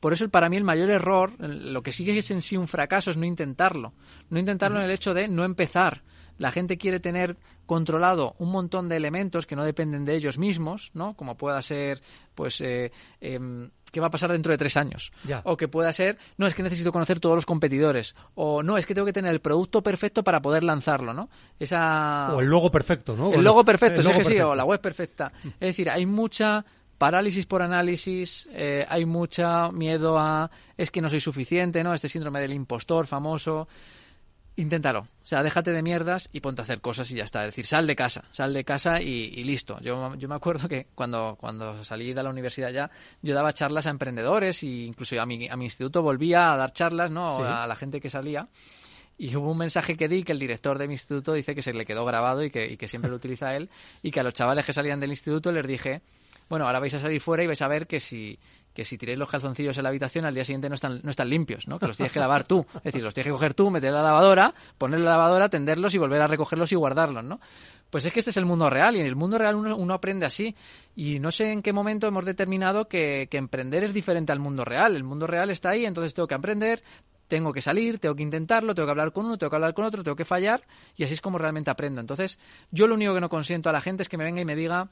Por 0.00 0.12
eso 0.12 0.28
para 0.30 0.48
mí 0.48 0.56
el 0.56 0.64
mayor 0.64 0.90
error, 0.90 1.32
lo 1.38 1.84
que 1.84 1.92
sigue 1.92 2.18
es 2.18 2.32
en 2.32 2.42
sí 2.42 2.56
un 2.56 2.66
fracaso, 2.66 3.12
es 3.12 3.16
no 3.16 3.24
intentarlo. 3.24 3.94
No 4.30 4.40
intentarlo 4.40 4.78
en 4.78 4.86
el 4.86 4.90
hecho 4.90 5.14
de 5.14 5.28
no 5.28 5.44
empezar 5.44 6.02
la 6.38 6.50
gente 6.50 6.78
quiere 6.78 7.00
tener 7.00 7.36
controlado 7.66 8.34
un 8.38 8.50
montón 8.50 8.88
de 8.88 8.96
elementos 8.96 9.46
que 9.46 9.56
no 9.56 9.64
dependen 9.64 10.04
de 10.04 10.14
ellos 10.14 10.38
mismos, 10.38 10.90
¿no? 10.94 11.14
Como 11.14 11.36
pueda 11.36 11.60
ser, 11.62 12.02
pues, 12.34 12.60
eh, 12.60 12.92
em, 13.20 13.70
qué 13.90 14.00
va 14.00 14.08
a 14.08 14.10
pasar 14.10 14.32
dentro 14.32 14.52
de 14.52 14.58
tres 14.58 14.76
años. 14.76 15.12
O 15.44 15.56
que 15.56 15.68
pueda 15.68 15.92
ser, 15.92 16.18
no, 16.36 16.46
es 16.46 16.54
que 16.54 16.62
necesito 16.62 16.92
conocer 16.92 17.20
todos 17.20 17.36
los 17.36 17.46
competidores. 17.46 18.14
O 18.34 18.62
no, 18.62 18.76
es 18.76 18.86
que 18.86 18.94
tengo 18.94 19.06
que 19.06 19.12
tener 19.12 19.32
el 19.32 19.40
producto 19.40 19.82
perfecto 19.82 20.22
para 20.24 20.42
poder 20.42 20.64
lanzarlo, 20.64 21.14
¿no? 21.14 21.30
Esa... 21.58 22.34
O 22.34 22.40
el 22.40 22.48
logo 22.48 22.70
perfecto, 22.70 23.16
¿no? 23.16 23.32
El, 23.32 23.42
logo 23.42 23.64
perfecto, 23.64 24.02
sí 24.02 24.12
que 24.12 24.24
sí, 24.24 24.38
o 24.40 24.54
la 24.54 24.64
web 24.64 24.80
perfecta. 24.80 25.32
Es 25.44 25.68
decir, 25.68 25.88
hay 25.88 26.06
mucha 26.06 26.64
parálisis 26.98 27.46
por 27.46 27.62
análisis, 27.62 28.48
eh, 28.52 28.84
hay 28.88 29.04
mucha 29.04 29.70
miedo 29.70 30.18
a 30.18 30.50
es 30.76 30.90
que 30.90 31.00
no 31.00 31.08
soy 31.08 31.20
suficiente, 31.20 31.82
¿no? 31.84 31.94
Este 31.94 32.08
síndrome 32.08 32.40
del 32.40 32.52
impostor 32.52 33.06
famoso. 33.06 33.68
Inténtalo. 34.56 35.00
O 35.00 35.26
sea, 35.26 35.42
déjate 35.42 35.72
de 35.72 35.82
mierdas 35.82 36.28
y 36.32 36.40
ponte 36.40 36.62
a 36.62 36.64
hacer 36.64 36.80
cosas 36.80 37.10
y 37.10 37.16
ya 37.16 37.24
está. 37.24 37.40
Es 37.40 37.46
decir, 37.48 37.66
sal 37.66 37.86
de 37.88 37.96
casa, 37.96 38.24
sal 38.30 38.54
de 38.54 38.64
casa 38.64 39.00
y, 39.00 39.42
listo. 39.42 39.80
Yo, 39.80 40.14
yo 40.14 40.28
me 40.28 40.34
acuerdo 40.36 40.68
que 40.68 40.86
cuando, 40.94 41.36
cuando 41.40 41.82
salí 41.82 42.12
de 42.12 42.22
la 42.22 42.30
universidad 42.30 42.70
ya, 42.70 42.90
yo 43.20 43.34
daba 43.34 43.52
charlas 43.52 43.86
a 43.86 43.90
emprendedores 43.90 44.62
e 44.62 44.66
incluso 44.66 45.20
a 45.20 45.26
mi, 45.26 45.48
a 45.48 45.56
mi 45.56 45.64
instituto 45.64 46.02
volvía 46.02 46.52
a 46.52 46.56
dar 46.56 46.72
charlas 46.72 47.10
¿no? 47.10 47.42
a 47.42 47.66
la 47.66 47.74
gente 47.74 48.00
que 48.00 48.10
salía. 48.10 48.48
Y 49.18 49.34
hubo 49.36 49.50
un 49.50 49.58
mensaje 49.58 49.96
que 49.96 50.08
di 50.08 50.22
que 50.22 50.32
el 50.32 50.38
director 50.38 50.78
de 50.78 50.86
mi 50.86 50.94
instituto 50.94 51.32
dice 51.32 51.54
que 51.54 51.62
se 51.62 51.72
le 51.72 51.84
quedó 51.84 52.04
grabado 52.04 52.44
y 52.44 52.50
que, 52.50 52.72
y 52.72 52.76
que 52.76 52.86
siempre 52.86 53.10
lo 53.10 53.16
utiliza 53.16 53.56
él. 53.56 53.70
Y 54.02 54.10
que 54.12 54.20
a 54.20 54.22
los 54.22 54.34
chavales 54.34 54.64
que 54.64 54.72
salían 54.72 55.00
del 55.00 55.10
instituto 55.10 55.50
les 55.50 55.66
dije, 55.66 56.02
bueno, 56.48 56.66
ahora 56.66 56.78
vais 56.78 56.94
a 56.94 57.00
salir 57.00 57.20
fuera 57.20 57.42
y 57.42 57.46
vais 57.46 57.62
a 57.62 57.68
ver 57.68 57.86
que 57.86 58.00
si, 58.00 58.38
que 58.74 58.84
si 58.84 58.98
tiréis 58.98 59.18
los 59.18 59.30
calzoncillos 59.30 59.78
en 59.78 59.84
la 59.84 59.90
habitación 59.90 60.24
al 60.24 60.34
día 60.34 60.44
siguiente 60.44 60.68
no 60.68 60.74
están, 60.74 61.00
no 61.02 61.10
están 61.10 61.30
limpios, 61.30 61.68
¿no? 61.68 61.78
Que 61.78 61.86
los 61.86 61.96
tienes 61.96 62.12
que 62.12 62.18
lavar 62.18 62.44
tú. 62.44 62.66
Es 62.76 62.82
decir, 62.84 63.02
los 63.02 63.14
tienes 63.14 63.28
que 63.28 63.32
coger 63.32 63.54
tú, 63.54 63.70
meter 63.70 63.92
la 63.92 64.02
lavadora, 64.02 64.52
poner 64.76 65.00
la 65.00 65.10
lavadora, 65.10 65.48
tenderlos 65.48 65.94
y 65.94 65.98
volver 65.98 66.20
a 66.20 66.26
recogerlos 66.26 66.72
y 66.72 66.74
guardarlos, 66.74 67.22
¿no? 67.22 67.40
Pues 67.88 68.04
es 68.04 68.12
que 68.12 68.18
este 68.18 68.30
es 68.30 68.36
el 68.36 68.46
mundo 68.46 68.68
real 68.68 68.96
y 68.96 69.00
en 69.00 69.06
el 69.06 69.14
mundo 69.14 69.38
real 69.38 69.54
uno, 69.54 69.94
aprende 69.94 70.26
así. 70.26 70.56
Y 70.96 71.20
no 71.20 71.30
sé 71.30 71.52
en 71.52 71.62
qué 71.62 71.72
momento 71.72 72.08
hemos 72.08 72.24
determinado 72.24 72.88
que, 72.88 73.28
que 73.30 73.36
emprender 73.36 73.84
es 73.84 73.94
diferente 73.94 74.32
al 74.32 74.40
mundo 74.40 74.64
real. 74.64 74.96
El 74.96 75.04
mundo 75.04 75.28
real 75.28 75.50
está 75.50 75.70
ahí, 75.70 75.86
entonces 75.86 76.12
tengo 76.12 76.26
que 76.26 76.34
aprender, 76.34 76.82
tengo 77.28 77.52
que 77.52 77.60
salir, 77.60 78.00
tengo 78.00 78.16
que 78.16 78.22
intentarlo, 78.22 78.74
tengo 78.74 78.86
que 78.86 78.90
hablar 78.90 79.12
con 79.12 79.26
uno, 79.26 79.38
tengo 79.38 79.50
que 79.50 79.56
hablar 79.56 79.74
con 79.74 79.84
otro, 79.84 80.02
tengo 80.02 80.16
que 80.16 80.24
fallar 80.24 80.62
y 80.96 81.04
así 81.04 81.14
es 81.14 81.20
como 81.20 81.38
realmente 81.38 81.70
aprendo. 81.70 82.00
Entonces, 82.00 82.38
yo 82.70 82.86
lo 82.86 82.94
único 82.94 83.14
que 83.14 83.20
no 83.20 83.28
consiento 83.28 83.70
a 83.70 83.72
la 83.72 83.80
gente 83.80 84.02
es 84.02 84.08
que 84.08 84.18
me 84.18 84.24
venga 84.24 84.40
y 84.40 84.44
me 84.44 84.56
diga, 84.56 84.88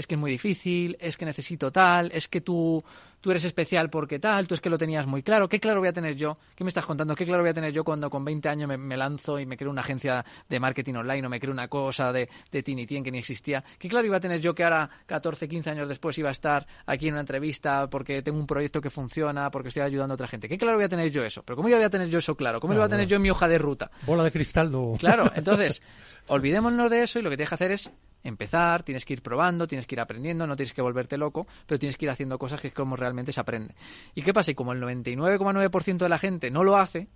es 0.00 0.06
que 0.06 0.14
es 0.16 0.20
muy 0.20 0.30
difícil, 0.30 0.96
es 0.98 1.16
que 1.16 1.24
necesito 1.24 1.70
tal, 1.70 2.10
es 2.12 2.26
que 2.26 2.40
tú, 2.40 2.82
tú 3.20 3.30
eres 3.30 3.44
especial 3.44 3.90
porque 3.90 4.18
tal, 4.18 4.48
tú 4.48 4.54
es 4.54 4.60
que 4.60 4.70
lo 4.70 4.78
tenías 4.78 5.06
muy 5.06 5.22
claro. 5.22 5.48
¿Qué 5.48 5.60
claro 5.60 5.80
voy 5.80 5.88
a 5.88 5.92
tener 5.92 6.16
yo? 6.16 6.38
¿Qué 6.56 6.64
me 6.64 6.68
estás 6.68 6.86
contando? 6.86 7.14
¿Qué 7.14 7.24
claro 7.26 7.42
voy 7.42 7.50
a 7.50 7.54
tener 7.54 7.72
yo 7.72 7.84
cuando 7.84 8.08
con 8.10 8.24
20 8.24 8.48
años 8.48 8.68
me, 8.78 8.96
lanzo 8.96 9.38
y 9.38 9.46
me 9.46 9.56
creo 9.56 9.70
una 9.70 9.82
agencia 9.82 10.24
de 10.48 10.58
marketing 10.58 10.94
online 10.94 11.26
o 11.26 11.30
me 11.30 11.38
creo 11.38 11.52
una 11.52 11.68
cosa 11.68 12.12
de, 12.12 12.28
de 12.50 12.62
Tinitien 12.62 13.04
que 13.04 13.10
ni 13.10 13.18
existía? 13.18 13.62
¿Qué 13.78 13.88
claro 13.88 14.06
iba 14.06 14.16
a 14.16 14.20
tener 14.20 14.40
yo 14.40 14.54
que 14.54 14.64
ahora, 14.64 14.88
14, 15.06 15.46
15 15.46 15.70
años 15.70 15.88
después, 15.88 16.16
iba 16.18 16.30
a 16.30 16.32
estar 16.32 16.66
aquí 16.86 17.08
en 17.08 17.14
una 17.14 17.20
entrevista 17.20 17.88
porque 17.88 18.22
tengo 18.22 18.38
un 18.38 18.46
proyecto 18.46 18.80
que 18.80 18.90
funciona, 18.90 19.50
porque 19.50 19.68
estoy 19.68 19.82
ayudando 19.82 20.14
a 20.14 20.16
otra 20.16 20.28
gente? 20.28 20.48
¿Qué 20.48 20.56
claro 20.56 20.76
voy 20.76 20.84
a 20.84 20.88
tener 20.88 21.10
yo 21.10 21.22
eso? 21.22 21.42
¿Pero 21.42 21.56
cómo 21.56 21.68
voy 21.68 21.82
a 21.82 21.90
tener 21.90 22.08
yo 22.08 22.18
eso 22.18 22.34
claro? 22.34 22.58
¿Cómo 22.58 22.72
lo 22.72 22.80
voy 22.80 22.86
a 22.86 22.90
tener 22.90 23.06
yo 23.06 23.16
en 23.16 23.22
mi 23.22 23.30
hoja 23.30 23.48
de 23.48 23.58
ruta? 23.58 23.90
Bola 24.06 24.24
de 24.24 24.32
cristal, 24.32 24.70
Claro, 24.98 25.30
entonces, 25.34 25.82
olvidémonos 26.28 26.90
de 26.90 27.02
eso 27.02 27.18
y 27.18 27.22
lo 27.22 27.30
que 27.30 27.36
tienes 27.36 27.48
que 27.48 27.54
hacer 27.54 27.72
es 27.72 27.90
empezar, 28.22 28.82
tienes 28.82 29.04
que 29.04 29.14
ir 29.14 29.22
probando, 29.22 29.66
tienes 29.66 29.86
que 29.86 29.94
ir 29.94 30.00
aprendiendo, 30.00 30.46
no 30.46 30.56
tienes 30.56 30.72
que 30.72 30.82
volverte 30.82 31.16
loco, 31.16 31.46
pero 31.66 31.78
tienes 31.78 31.96
que 31.96 32.06
ir 32.06 32.10
haciendo 32.10 32.38
cosas 32.38 32.60
que 32.60 32.68
es 32.68 32.74
como 32.74 32.96
realmente 32.96 33.32
se 33.32 33.40
aprende. 33.40 33.74
¿Y 34.14 34.22
qué 34.22 34.32
pasa? 34.32 34.50
Y 34.50 34.54
como 34.54 34.72
el 34.72 34.80
99,9% 34.80 35.98
de 35.98 36.08
la 36.08 36.18
gente 36.18 36.50
no 36.50 36.64
lo 36.64 36.76
hace, 36.76 37.08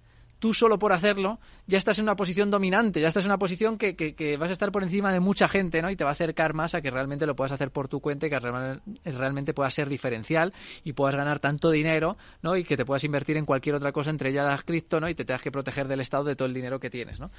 tú 0.45 0.53
solo 0.53 0.79
por 0.79 0.93
hacerlo 0.93 1.39
ya 1.67 1.79
estás 1.79 1.99
en 2.01 2.03
una 2.03 2.17
posición 2.17 2.51
dominante, 2.51 3.01
ya 3.01 3.09
estás 3.09 3.25
en 3.25 3.31
una 3.31 3.39
posición 3.39 3.79
que, 3.79 3.97
que, 3.97 4.37
vas 4.37 4.51
a 4.51 4.53
estar 4.53 4.71
por 4.73 4.83
encima 4.83 5.11
de 5.11 5.19
mucha 5.19 5.49
gente, 5.49 5.81
¿no? 5.81 5.89
Y 5.89 5.97
te 5.97 6.05
va 6.05 6.11
a 6.11 6.13
acercar 6.13 6.53
más 6.53 6.75
a 6.75 6.83
que 6.83 6.91
realmente 6.91 7.25
lo 7.25 7.35
puedas 7.35 7.53
hacer 7.53 7.71
por 7.71 7.89
tu 7.89 8.01
cuenta 8.01 8.27
y 8.27 8.29
que 8.29 8.39
realmente 8.39 9.55
pueda 9.55 9.71
ser 9.71 9.89
diferencial 9.89 10.53
y 10.85 10.93
puedas 10.93 11.15
ganar 11.15 11.39
tanto 11.39 11.71
dinero, 11.71 12.19
¿no? 12.43 12.59
Y 12.59 12.65
que 12.65 12.77
te 12.77 12.85
puedas 12.85 13.03
invertir 13.05 13.39
en 13.39 13.47
cualquier 13.47 13.77
otra 13.77 13.91
cosa, 13.91 14.11
entre 14.11 14.29
ellas 14.29 14.45
las 14.45 14.65
cripto, 14.65 15.01
¿no? 15.01 15.09
Y 15.09 15.15
te 15.15 15.25
tengas 15.25 15.41
que 15.41 15.51
proteger 15.51 15.89
del 15.89 16.01
Estado 16.01 16.25
de 16.25 16.37
todo 16.37 16.47
el 16.47 16.53
dinero 16.53 16.79
que 16.79 16.91
tienes, 16.91 17.21
¿no? 17.21 17.31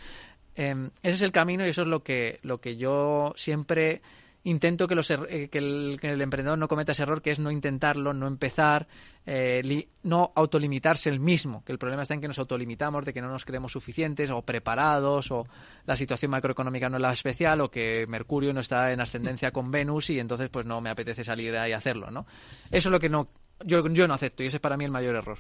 Em, 0.56 0.90
ese 1.04 1.14
es 1.14 1.22
el 1.22 1.32
camino 1.32 1.64
y 1.64 1.70
eso 1.70 1.84
es 1.84 1.88
lo 1.88 2.02
que, 2.02 2.40
lo 2.42 2.60
que 2.60 2.76
yo 2.76 3.34
siempre 3.36 4.02
intento 4.46 4.88
que, 4.88 4.96
los 4.96 5.10
eh, 5.12 5.50
que, 5.52 5.58
el, 5.58 6.22
emprendedor 6.22 6.58
no 6.58 6.68
cometa 6.68 6.92
ese 6.92 7.04
error, 7.04 7.22
que 7.22 7.32
es 7.32 7.40
no 7.40 7.52
intentarlo, 7.52 8.14
no 8.14 8.28
empezar, 8.28 8.88
eh, 9.26 9.88
no 10.04 10.32
autolimitarse 10.36 11.10
el 11.10 11.20
mismo, 11.20 11.64
que 11.66 11.72
el 11.72 11.80
problema 11.80 12.04
está 12.04 12.14
en 12.14 12.22
que 12.22 12.28
nos 12.28 12.40
autolimitamos, 12.40 13.06
de 13.06 13.14
que 13.14 13.22
no 13.22 13.30
nos 13.30 13.44
creemos 13.44 13.72
suficientes 13.72 14.30
o 14.30 14.44
preparados, 14.44 15.32
o 15.32 15.48
la 15.86 15.96
situación 15.96 16.32
macroeconómica 16.32 16.90
no 16.90 16.98
es 16.98 17.02
la 17.02 17.12
especial, 17.12 17.60
o 17.62 17.72
que 17.72 18.06
Mercurio 18.08 18.54
no 18.54 18.60
está 18.60 18.92
en 18.92 19.02
ascendencia 19.02 19.52
con 19.52 19.72
Venus 19.72 20.12
y 20.12 20.20
entonces 20.20 20.50
pues 20.50 20.66
no 20.66 20.80
me 20.80 20.92
apetece 20.92 21.24
salir 21.24 21.56
ahí 21.58 21.72
a 21.72 21.78
hacerlo, 21.78 22.12
¿no? 22.12 22.28
Eso 22.70 22.90
es 22.90 22.92
lo 22.92 23.00
que 23.00 23.10
no, 23.10 23.30
yo, 23.64 23.86
yo 23.90 24.08
no 24.08 24.14
acepto 24.14 24.44
y 24.44 24.48
ese 24.48 24.58
es 24.58 24.62
para 24.62 24.78
mí 24.78 24.86
el 24.86 24.92
mayor 24.92 25.16
error. 25.16 25.40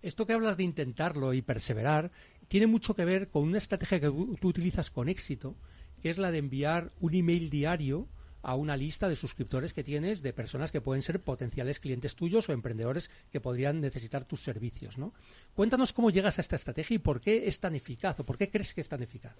Esto 0.00 0.26
que 0.26 0.32
hablas 0.32 0.56
de 0.56 0.62
intentarlo 0.62 1.34
y 1.34 1.42
perseverar 1.42 2.10
tiene 2.48 2.66
mucho 2.66 2.94
que 2.94 3.04
ver 3.04 3.28
con 3.28 3.42
una 3.42 3.58
estrategia 3.58 4.00
que 4.00 4.08
tú 4.08 4.48
utilizas 4.48 4.90
con 4.90 5.08
éxito, 5.08 5.56
que 6.00 6.08
es 6.08 6.16
la 6.16 6.30
de 6.30 6.38
enviar 6.38 6.90
un 7.00 7.14
email 7.14 7.50
diario 7.50 8.08
a 8.46 8.54
una 8.54 8.76
lista 8.76 9.08
de 9.08 9.16
suscriptores 9.16 9.74
que 9.74 9.82
tienes 9.82 10.22
de 10.22 10.32
personas 10.32 10.70
que 10.70 10.80
pueden 10.80 11.02
ser 11.02 11.20
potenciales 11.20 11.80
clientes 11.80 12.14
tuyos 12.14 12.48
o 12.48 12.52
emprendedores 12.52 13.10
que 13.32 13.40
podrían 13.40 13.80
necesitar 13.80 14.24
tus 14.24 14.40
servicios, 14.40 14.98
¿no? 14.98 15.12
Cuéntanos 15.52 15.92
cómo 15.92 16.10
llegas 16.10 16.38
a 16.38 16.42
esta 16.42 16.54
estrategia 16.54 16.94
y 16.94 16.98
por 17.00 17.18
qué 17.18 17.48
es 17.48 17.58
tan 17.58 17.74
eficaz 17.74 18.20
o 18.20 18.24
por 18.24 18.38
qué 18.38 18.48
crees 18.48 18.72
que 18.72 18.82
es 18.82 18.88
tan 18.88 19.02
eficaz. 19.02 19.34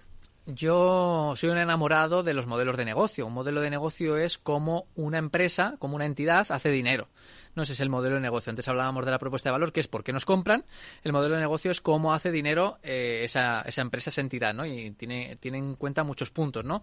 Yo 0.47 1.35
soy 1.37 1.51
un 1.51 1.59
enamorado 1.59 2.25
de 2.25 2.35
los 2.35 2.47
modelos 2.47 2.77
de 2.77 2.85
negocio. 2.85 3.27
Un 3.27 3.33
modelo 3.33 3.61
de 3.61 3.71
negocio 3.71 4.17
es 4.17 4.39
como 4.39 4.87
una 4.97 5.19
empresa, 5.19 5.77
como 5.79 5.95
una 5.95 6.05
entidad 6.05 6.47
hace 6.51 6.71
dinero. 6.71 7.09
No 7.55 7.63
ese 7.63 7.73
es 7.73 7.81
el 7.81 7.89
modelo 7.89 8.17
de 8.17 8.21
negocio. 8.21 8.51
Antes 8.51 8.69
hablábamos 8.69 9.05
de 9.05 9.11
la 9.11 9.19
propuesta 9.19 9.49
de 9.49 9.53
valor, 9.53 9.73
que 9.73 9.81
es 9.81 9.89
por 9.89 10.05
qué 10.05 10.13
nos 10.13 10.25
compran. 10.25 10.65
El 11.03 11.13
modelo 11.13 11.35
de 11.35 11.41
negocio 11.41 11.71
es 11.71 11.81
cómo 11.81 12.13
hace 12.13 12.31
dinero 12.31 12.79
eh, 12.83 13.23
esa, 13.25 13.63
esa 13.63 13.81
empresa, 13.83 14.11
esa 14.11 14.21
entidad, 14.21 14.53
¿no? 14.53 14.67
Y 14.67 14.91
tiene, 14.93 15.37
tiene 15.37 15.59
en 15.59 15.75
cuenta 15.75 16.05
muchos 16.05 16.31
puntos, 16.31 16.65
¿no? 16.65 16.83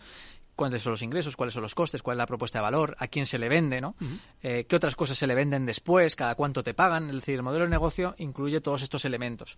Cuáles 0.55 0.81
son 0.81 0.91
los 0.91 1.01
ingresos, 1.01 1.35
cuáles 1.35 1.53
son 1.53 1.63
los 1.63 1.75
costes, 1.75 2.01
cuál 2.01 2.15
es 2.15 2.19
la 2.19 2.25
propuesta 2.25 2.59
de 2.59 2.63
valor, 2.63 2.95
a 2.99 3.07
quién 3.07 3.25
se 3.25 3.37
le 3.37 3.49
vende, 3.49 3.81
¿no? 3.81 3.95
Eh, 4.41 4.65
qué 4.67 4.75
otras 4.75 4.95
cosas 4.95 5.17
se 5.17 5.27
le 5.27 5.35
venden 5.35 5.65
después, 5.65 6.15
cada 6.15 6.35
cuánto 6.35 6.63
te 6.63 6.73
pagan. 6.73 7.09
Es 7.09 7.15
decir, 7.15 7.35
el 7.35 7.43
modelo 7.43 7.65
de 7.65 7.71
negocio 7.71 8.15
incluye 8.17 8.61
todos 8.61 8.81
estos 8.83 9.05
elementos. 9.05 9.57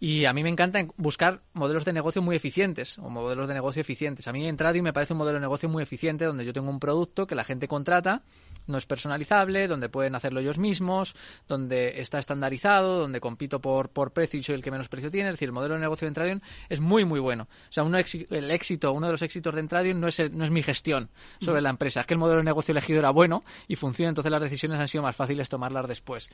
Y 0.00 0.26
a 0.26 0.32
mí 0.32 0.44
me 0.44 0.48
encanta 0.48 0.86
buscar 0.96 1.42
modelos 1.54 1.84
de 1.84 1.92
negocio 1.92 2.22
muy 2.22 2.36
eficientes 2.36 2.98
o 2.98 3.10
modelos 3.10 3.48
de 3.48 3.54
negocio 3.54 3.80
eficientes. 3.80 4.28
A 4.28 4.32
mí 4.32 4.46
en 4.46 4.56
Trading 4.56 4.82
me 4.82 4.92
parece 4.92 5.12
un 5.12 5.18
modelo 5.18 5.38
de 5.38 5.40
negocio 5.40 5.68
muy 5.68 5.82
eficiente 5.82 6.24
donde 6.24 6.44
yo 6.44 6.52
tengo 6.52 6.70
un 6.70 6.78
producto 6.78 7.26
que 7.26 7.34
la 7.34 7.42
gente 7.42 7.66
contrata, 7.66 8.22
no 8.68 8.78
es 8.78 8.86
personalizable, 8.86 9.66
donde 9.66 9.88
pueden 9.88 10.14
hacerlo 10.14 10.38
ellos 10.38 10.58
mismos, 10.58 11.16
donde 11.48 12.00
está 12.00 12.20
estandarizado, 12.20 13.00
donde 13.00 13.20
compito 13.20 13.60
por, 13.60 13.90
por 13.90 14.12
precio 14.12 14.38
y 14.38 14.42
soy 14.44 14.54
el 14.54 14.62
que 14.62 14.70
menos 14.70 14.88
precio 14.88 15.10
tiene. 15.10 15.30
Es 15.30 15.34
decir, 15.34 15.48
el 15.48 15.52
modelo 15.52 15.74
de 15.74 15.80
negocio 15.80 16.06
de 16.06 16.10
Entradium 16.10 16.40
es 16.68 16.78
muy, 16.78 17.04
muy 17.04 17.18
bueno. 17.18 17.48
O 17.68 17.72
sea, 17.72 17.82
uno, 17.82 17.98
el 17.98 18.50
éxito, 18.52 18.92
uno 18.92 19.06
de 19.06 19.12
los 19.12 19.22
éxitos 19.22 19.52
de 19.52 19.60
Entradium 19.60 19.98
no 19.98 20.06
es, 20.06 20.30
no 20.30 20.44
es 20.44 20.50
mi 20.52 20.62
gestión 20.62 21.10
sobre 21.40 21.60
la 21.60 21.70
empresa, 21.70 22.00
es 22.00 22.06
que 22.06 22.14
el 22.14 22.18
modelo 22.18 22.38
de 22.38 22.44
negocio 22.44 22.70
elegido 22.70 23.00
era 23.00 23.10
bueno 23.10 23.42
y 23.66 23.74
funciona, 23.74 24.10
entonces 24.10 24.30
las 24.30 24.42
decisiones 24.42 24.78
han 24.78 24.86
sido 24.86 25.02
más 25.02 25.16
fáciles 25.16 25.48
tomarlas 25.48 25.88
después. 25.88 26.30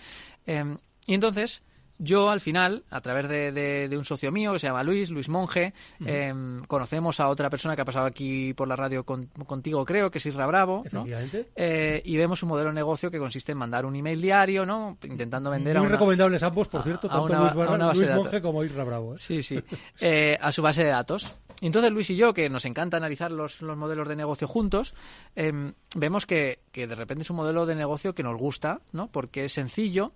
Em, 0.46 0.76
y 1.06 1.14
entonces 1.14 1.62
yo 1.98 2.30
al 2.30 2.40
final, 2.40 2.84
a 2.90 3.00
través 3.00 3.28
de, 3.28 3.94
un 3.96 4.04
socio 4.04 4.32
mío 4.32 4.52
que 4.52 4.58
se 4.58 4.66
llama 4.66 4.82
Luis, 4.82 5.10
Luis 5.10 5.28
Monge, 5.28 5.72
em, 6.04 6.62
conocemos 6.64 7.20
a 7.20 7.28
otra 7.28 7.48
persona 7.50 7.76
que 7.76 7.82
ha 7.82 7.84
pasado 7.84 8.06
aquí 8.06 8.52
por 8.54 8.66
la 8.66 8.76
radio 8.76 9.04
contigo, 9.04 9.84
creo, 9.84 10.10
que 10.10 10.18
es 10.18 10.26
Isra 10.26 10.46
Bravo, 10.46 10.84
¿no? 10.90 11.06
Eh, 11.54 12.02
y 12.04 12.16
vemos 12.16 12.42
un 12.42 12.48
modelo 12.48 12.70
de 12.70 12.74
negocio 12.74 13.10
que 13.10 13.18
consiste 13.18 13.52
en 13.52 13.58
mandar 13.58 13.86
un 13.86 13.94
email 13.94 14.20
diario, 14.20 14.66
¿no? 14.66 14.98
Intentando 15.04 15.50
vender 15.50 15.78
Muy 15.78 15.86
a 15.86 15.90
recomendables 15.90 16.42
ambos, 16.42 16.68
por 16.68 16.82
cierto, 16.82 17.08
tanto 17.08 17.34
Luis, 17.34 18.10
Monge 18.10 18.42
como 18.42 18.64
Isra 18.64 18.84
Bravo. 18.84 19.14
¿eh? 19.14 19.18
Sí, 19.18 19.42
sí. 19.42 19.62
Eh, 20.00 20.36
a 20.40 20.50
su 20.50 20.62
base 20.62 20.82
de 20.82 20.90
datos. 20.90 21.34
Entonces 21.60 21.92
Luis 21.92 22.10
y 22.10 22.16
yo, 22.16 22.34
que 22.34 22.50
nos 22.50 22.64
encanta 22.64 22.96
analizar 22.96 23.30
los, 23.30 23.62
los 23.62 23.76
modelos 23.76 24.08
de 24.08 24.16
negocio 24.16 24.48
juntos, 24.48 24.94
em, 25.36 25.72
vemos 25.96 26.26
que, 26.26 26.58
que 26.72 26.86
de 26.86 26.94
repente 26.94 27.22
es 27.22 27.30
un 27.30 27.36
modelo 27.36 27.64
de 27.64 27.74
negocio 27.74 28.14
que 28.14 28.22
nos 28.22 28.36
gusta, 28.36 28.80
¿no? 28.92 29.06
Porque 29.06 29.44
es 29.44 29.52
sencillo, 29.52 30.12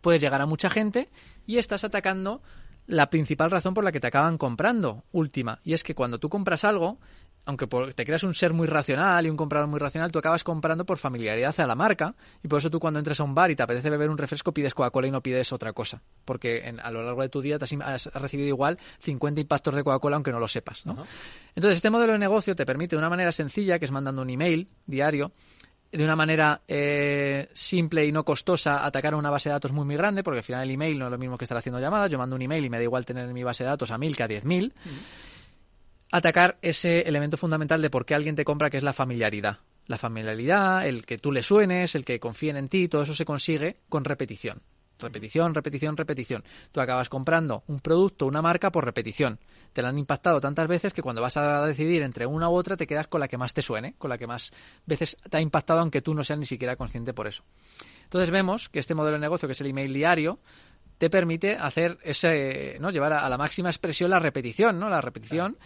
puedes 0.00 0.20
llegar 0.20 0.40
a 0.40 0.46
mucha 0.46 0.70
gente 0.70 1.08
y 1.46 1.58
estás 1.58 1.84
atacando 1.84 2.42
la 2.86 3.10
principal 3.10 3.50
razón 3.50 3.74
por 3.74 3.84
la 3.84 3.92
que 3.92 4.00
te 4.00 4.08
acaban 4.08 4.38
comprando, 4.38 5.04
última, 5.12 5.60
y 5.64 5.72
es 5.72 5.84
que 5.84 5.94
cuando 5.94 6.18
tú 6.18 6.28
compras 6.28 6.64
algo, 6.64 6.98
aunque 7.44 7.66
te 7.66 8.04
creas 8.04 8.22
un 8.22 8.34
ser 8.34 8.52
muy 8.52 8.68
racional 8.68 9.26
y 9.26 9.30
un 9.30 9.36
comprador 9.36 9.68
muy 9.68 9.80
racional, 9.80 10.12
tú 10.12 10.18
acabas 10.18 10.44
comprando 10.44 10.86
por 10.86 10.98
familiaridad 10.98 11.58
a 11.58 11.66
la 11.66 11.74
marca. 11.74 12.14
Y 12.42 12.48
por 12.48 12.60
eso 12.60 12.70
tú 12.70 12.78
cuando 12.78 13.00
entres 13.00 13.18
a 13.18 13.24
un 13.24 13.34
bar 13.34 13.50
y 13.50 13.56
te 13.56 13.62
apetece 13.64 13.90
beber 13.90 14.10
un 14.10 14.18
refresco 14.18 14.52
pides 14.52 14.74
Coca-Cola 14.74 15.08
y 15.08 15.10
no 15.10 15.22
pides 15.22 15.52
otra 15.52 15.72
cosa, 15.72 16.02
porque 16.24 16.72
a 16.80 16.90
lo 16.90 17.02
largo 17.02 17.22
de 17.22 17.28
tu 17.28 17.40
día 17.40 17.58
te 17.58 17.64
has, 17.82 18.06
recibido 18.14 18.48
igual 18.48 18.78
50 19.00 19.40
impactos 19.40 19.74
de 19.74 19.82
Coca-Cola 19.82 20.16
aunque 20.16 20.30
no 20.30 20.38
lo 20.38 20.46
sepas. 20.46 20.84
Entonces 21.54 21.76
este 21.76 21.90
modelo 21.90 22.12
de 22.12 22.18
negocio 22.18 22.54
te 22.54 22.64
permite 22.64 22.94
de 22.94 23.00
una 23.00 23.10
manera 23.10 23.32
sencilla, 23.32 23.78
que 23.78 23.86
es 23.86 23.90
mandando 23.90 24.22
un 24.22 24.30
email 24.30 24.68
diario, 24.86 25.32
de 25.92 26.04
una 26.04 26.16
manera 26.16 26.62
eh, 26.66 27.48
simple 27.52 28.06
y 28.06 28.12
no 28.12 28.24
costosa 28.24 28.84
atacar 28.84 29.12
a 29.12 29.16
una 29.18 29.30
base 29.30 29.50
de 29.50 29.52
datos 29.52 29.72
muy 29.72 29.84
muy 29.84 29.96
grande, 29.96 30.22
porque 30.22 30.38
al 30.38 30.44
final 30.44 30.62
el 30.62 30.70
email 30.70 30.98
no 30.98 31.04
es 31.06 31.10
lo 31.10 31.18
mismo 31.18 31.36
que 31.36 31.44
estar 31.44 31.58
haciendo 31.58 31.80
llamadas, 31.80 32.10
yo 32.10 32.18
mando 32.18 32.34
un 32.34 32.42
email 32.42 32.64
y 32.64 32.70
me 32.70 32.78
da 32.78 32.82
igual 32.82 33.04
tener 33.04 33.26
en 33.26 33.32
mi 33.32 33.42
base 33.42 33.64
de 33.64 33.70
datos 33.70 33.90
a 33.90 33.98
mil 33.98 34.16
que 34.16 34.22
a 34.22 34.28
diez 34.28 34.44
mil. 34.44 34.72
Atacar 36.10 36.58
ese 36.62 37.00
elemento 37.02 37.36
fundamental 37.36 37.80
de 37.80 37.90
por 37.90 38.04
qué 38.04 38.14
alguien 38.14 38.36
te 38.36 38.44
compra, 38.44 38.70
que 38.70 38.78
es 38.78 38.82
la 38.82 38.92
familiaridad. 38.92 39.58
La 39.86 39.98
familiaridad, 39.98 40.86
el 40.86 41.04
que 41.04 41.18
tú 41.18 41.32
le 41.32 41.42
suenes, 41.42 41.94
el 41.94 42.04
que 42.04 42.20
confíen 42.20 42.56
en 42.56 42.68
ti, 42.68 42.88
todo 42.88 43.02
eso 43.02 43.14
se 43.14 43.24
consigue 43.24 43.76
con 43.88 44.04
repetición. 44.04 44.62
Repetición, 45.02 45.54
repetición, 45.54 45.96
repetición. 45.96 46.44
Tú 46.70 46.80
acabas 46.80 47.08
comprando 47.08 47.64
un 47.66 47.80
producto, 47.80 48.26
una 48.26 48.40
marca 48.40 48.70
por 48.70 48.84
repetición. 48.84 49.38
Te 49.72 49.82
la 49.82 49.88
han 49.88 49.98
impactado 49.98 50.40
tantas 50.40 50.68
veces 50.68 50.92
que 50.92 51.02
cuando 51.02 51.20
vas 51.20 51.36
a 51.36 51.66
decidir 51.66 52.02
entre 52.02 52.26
una 52.26 52.48
u 52.48 52.54
otra 52.54 52.76
te 52.76 52.86
quedas 52.86 53.08
con 53.08 53.20
la 53.20 53.28
que 53.28 53.38
más 53.38 53.54
te 53.54 53.62
suene, 53.62 53.94
con 53.98 54.10
la 54.10 54.18
que 54.18 54.26
más 54.26 54.52
veces 54.86 55.16
te 55.28 55.36
ha 55.36 55.40
impactado 55.40 55.80
aunque 55.80 56.02
tú 56.02 56.14
no 56.14 56.24
seas 56.24 56.38
ni 56.38 56.46
siquiera 56.46 56.76
consciente 56.76 57.12
por 57.12 57.26
eso. 57.26 57.42
Entonces 58.04 58.30
vemos 58.30 58.68
que 58.68 58.78
este 58.78 58.94
modelo 58.94 59.16
de 59.16 59.20
negocio, 59.20 59.48
que 59.48 59.52
es 59.52 59.60
el 59.60 59.68
email 59.68 59.92
diario, 59.92 60.38
te 60.98 61.10
permite 61.10 61.56
hacer 61.56 61.98
ese, 62.04 62.76
¿no? 62.78 62.90
llevar 62.90 63.12
a, 63.12 63.28
la 63.28 63.36
máxima 63.36 63.70
expresión 63.70 64.10
la 64.10 64.20
repetición, 64.20 64.78
¿no? 64.78 64.88
La 64.88 65.00
repetición 65.00 65.56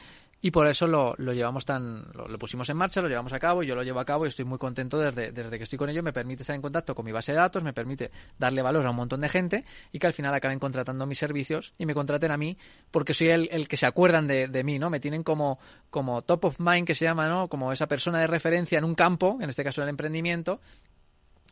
y 0.41 0.51
por 0.51 0.67
eso 0.67 0.87
lo, 0.87 1.15
lo 1.19 1.33
llevamos 1.33 1.65
tan 1.65 2.05
lo, 2.13 2.39
pusimos 2.39 2.69
en 2.69 2.77
marcha 2.77 3.01
lo 3.01 3.09
llevamos 3.09 3.33
a 3.33 3.39
cabo 3.39 3.63
y 3.63 3.67
yo 3.67 3.75
lo 3.75 3.83
llevo 3.83 4.01
a 4.01 4.05
cabo 4.05 4.27
y 4.27 4.29
estoy 4.29 4.45
muy 4.45 4.59
contento 4.59 4.99
desde, 4.99 5.33
desde 5.33 5.57
que 5.57 5.65
estoy 5.65 5.79
con 5.79 5.89
ello. 5.89 6.03
Me 6.03 6.13
permite 6.13 6.43
estar 6.43 6.55
en 6.55 6.63
contacto 6.63 6.95
con 6.95 7.05
mi 7.05 7.13
base 7.13 7.33
de 7.33 7.39
datos 7.39 7.63
me 7.63 7.73
permite 7.73 8.11
darle 8.39 8.63
valor 8.63 8.87
a 8.87 8.91
un 8.91 8.97
montón 8.97 9.21
de 9.23 9.29
gente 9.29 9.65
y 9.93 9.99
que 9.99 10.07
al 10.07 10.13
final 10.13 10.35
acaben 10.35 10.59
contratando 10.59 11.07
mis 11.07 11.19
servicios 11.19 11.73
y 11.79 11.87
me 11.87 11.95
contraten 11.95 12.31
a 12.31 12.37
mí 12.37 12.59
porque 12.91 13.15
soy 13.15 13.29
el, 13.29 13.49
el 13.51 13.67
que 13.67 13.77
se 13.77 13.87
acuerdan 13.87 14.27
de, 14.27 14.49
de, 14.49 14.65
mí 14.65 14.79
no 14.79 14.91
me 14.91 15.01
tienen 15.01 15.23
como 15.23 15.59
como 15.91 16.23
top 16.23 16.45
of 16.45 16.61
mind 16.61 16.87
que 16.87 16.95
se 16.95 17.07
llama 17.07 17.29
no 17.29 17.49
como 17.49 17.73
esa 17.73 17.87
persona 17.87 18.21
de 18.21 18.27
referencia 18.27 18.79
en 18.79 18.85
un 18.85 18.95
campo 18.95 19.39
en 19.41 19.49
este 19.49 19.65
caso 19.65 19.83
el 19.83 19.89
emprendimiento 19.89 20.61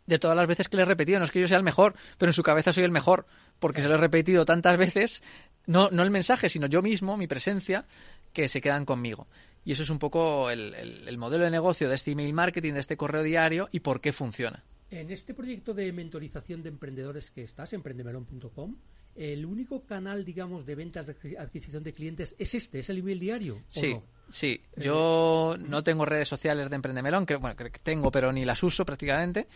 de 0.07 0.19
todas 0.19 0.37
las 0.37 0.47
veces 0.47 0.69
que 0.69 0.77
le 0.77 0.83
he 0.83 0.87
repetido. 0.87 1.19
No 1.19 1.25
es 1.25 1.31
que 1.31 1.41
yo 1.41 1.49
sea 1.49 1.57
el 1.57 1.65
mejor, 1.65 1.95
pero 2.19 2.31
en 2.31 2.35
su 2.35 2.43
cabeza 2.43 2.73
soy 2.73 2.85
el 2.85 2.91
mejor, 2.91 3.27
porque 3.59 3.81
se 3.81 3.89
lo 3.89 3.95
he 3.95 3.99
repetido 3.99 4.45
tantas 4.45 4.77
veces, 4.77 5.23
no, 5.67 5.89
no 5.91 6.03
el 6.03 6.11
mensaje, 6.11 6.49
sino 6.49 6.67
yo 6.67 6.83
mismo, 6.83 7.17
mi 7.17 7.27
presencia, 7.27 7.87
que 8.35 8.49
se 8.49 8.61
quedan 8.61 8.85
conmigo. 8.85 9.27
Y 9.65 9.73
eso 9.73 9.83
es 9.83 9.89
un 9.89 9.99
poco 9.99 10.51
el, 10.51 11.17
modelo 11.17 11.45
de 11.45 11.51
negocio 11.51 11.89
de 11.89 11.95
este 11.95 12.11
email 12.11 12.35
marketing, 12.35 12.75
de 12.75 12.81
este 12.81 12.99
correo 12.99 13.23
diario 13.23 13.71
y 13.73 13.81
por 13.81 14.03
qué 14.03 14.13
funciona. 14.13 14.63
En 14.91 15.11
este 15.11 15.33
proyecto 15.33 15.73
de 15.73 15.91
mentorización 15.93 16.63
de 16.63 16.69
emprendedores 16.69 17.31
que 17.31 17.43
estás, 17.43 17.73
emprendemelon.com, 17.73 18.77
el 19.15 19.47
único 19.47 19.87
canal, 19.87 20.25
digamos, 20.25 20.67
de 20.67 20.75
ventas 20.75 21.07
de 21.07 21.39
adquisición 21.39 21.83
de 21.83 21.93
clientes 21.95 22.35
es 22.39 22.55
este, 22.55 22.81
es 22.81 22.91
el 22.91 22.99
email 22.99 23.19
diario. 23.19 23.63
sí, 23.69 23.97
sí. 24.29 24.61
Yo 24.77 25.57
no 25.59 25.83
tengo 25.83 26.05
redes 26.05 26.29
sociales 26.29 26.69
de 26.69 26.77
Emprendemelón, 26.77 27.25
que, 27.25 27.37
bueno, 27.37 27.57
que 27.57 27.71
tengo, 27.71 28.11
pero 28.11 28.33
ni 28.33 28.45
las 28.45 28.63
uso 28.63 28.85
prácticamente 28.85 29.47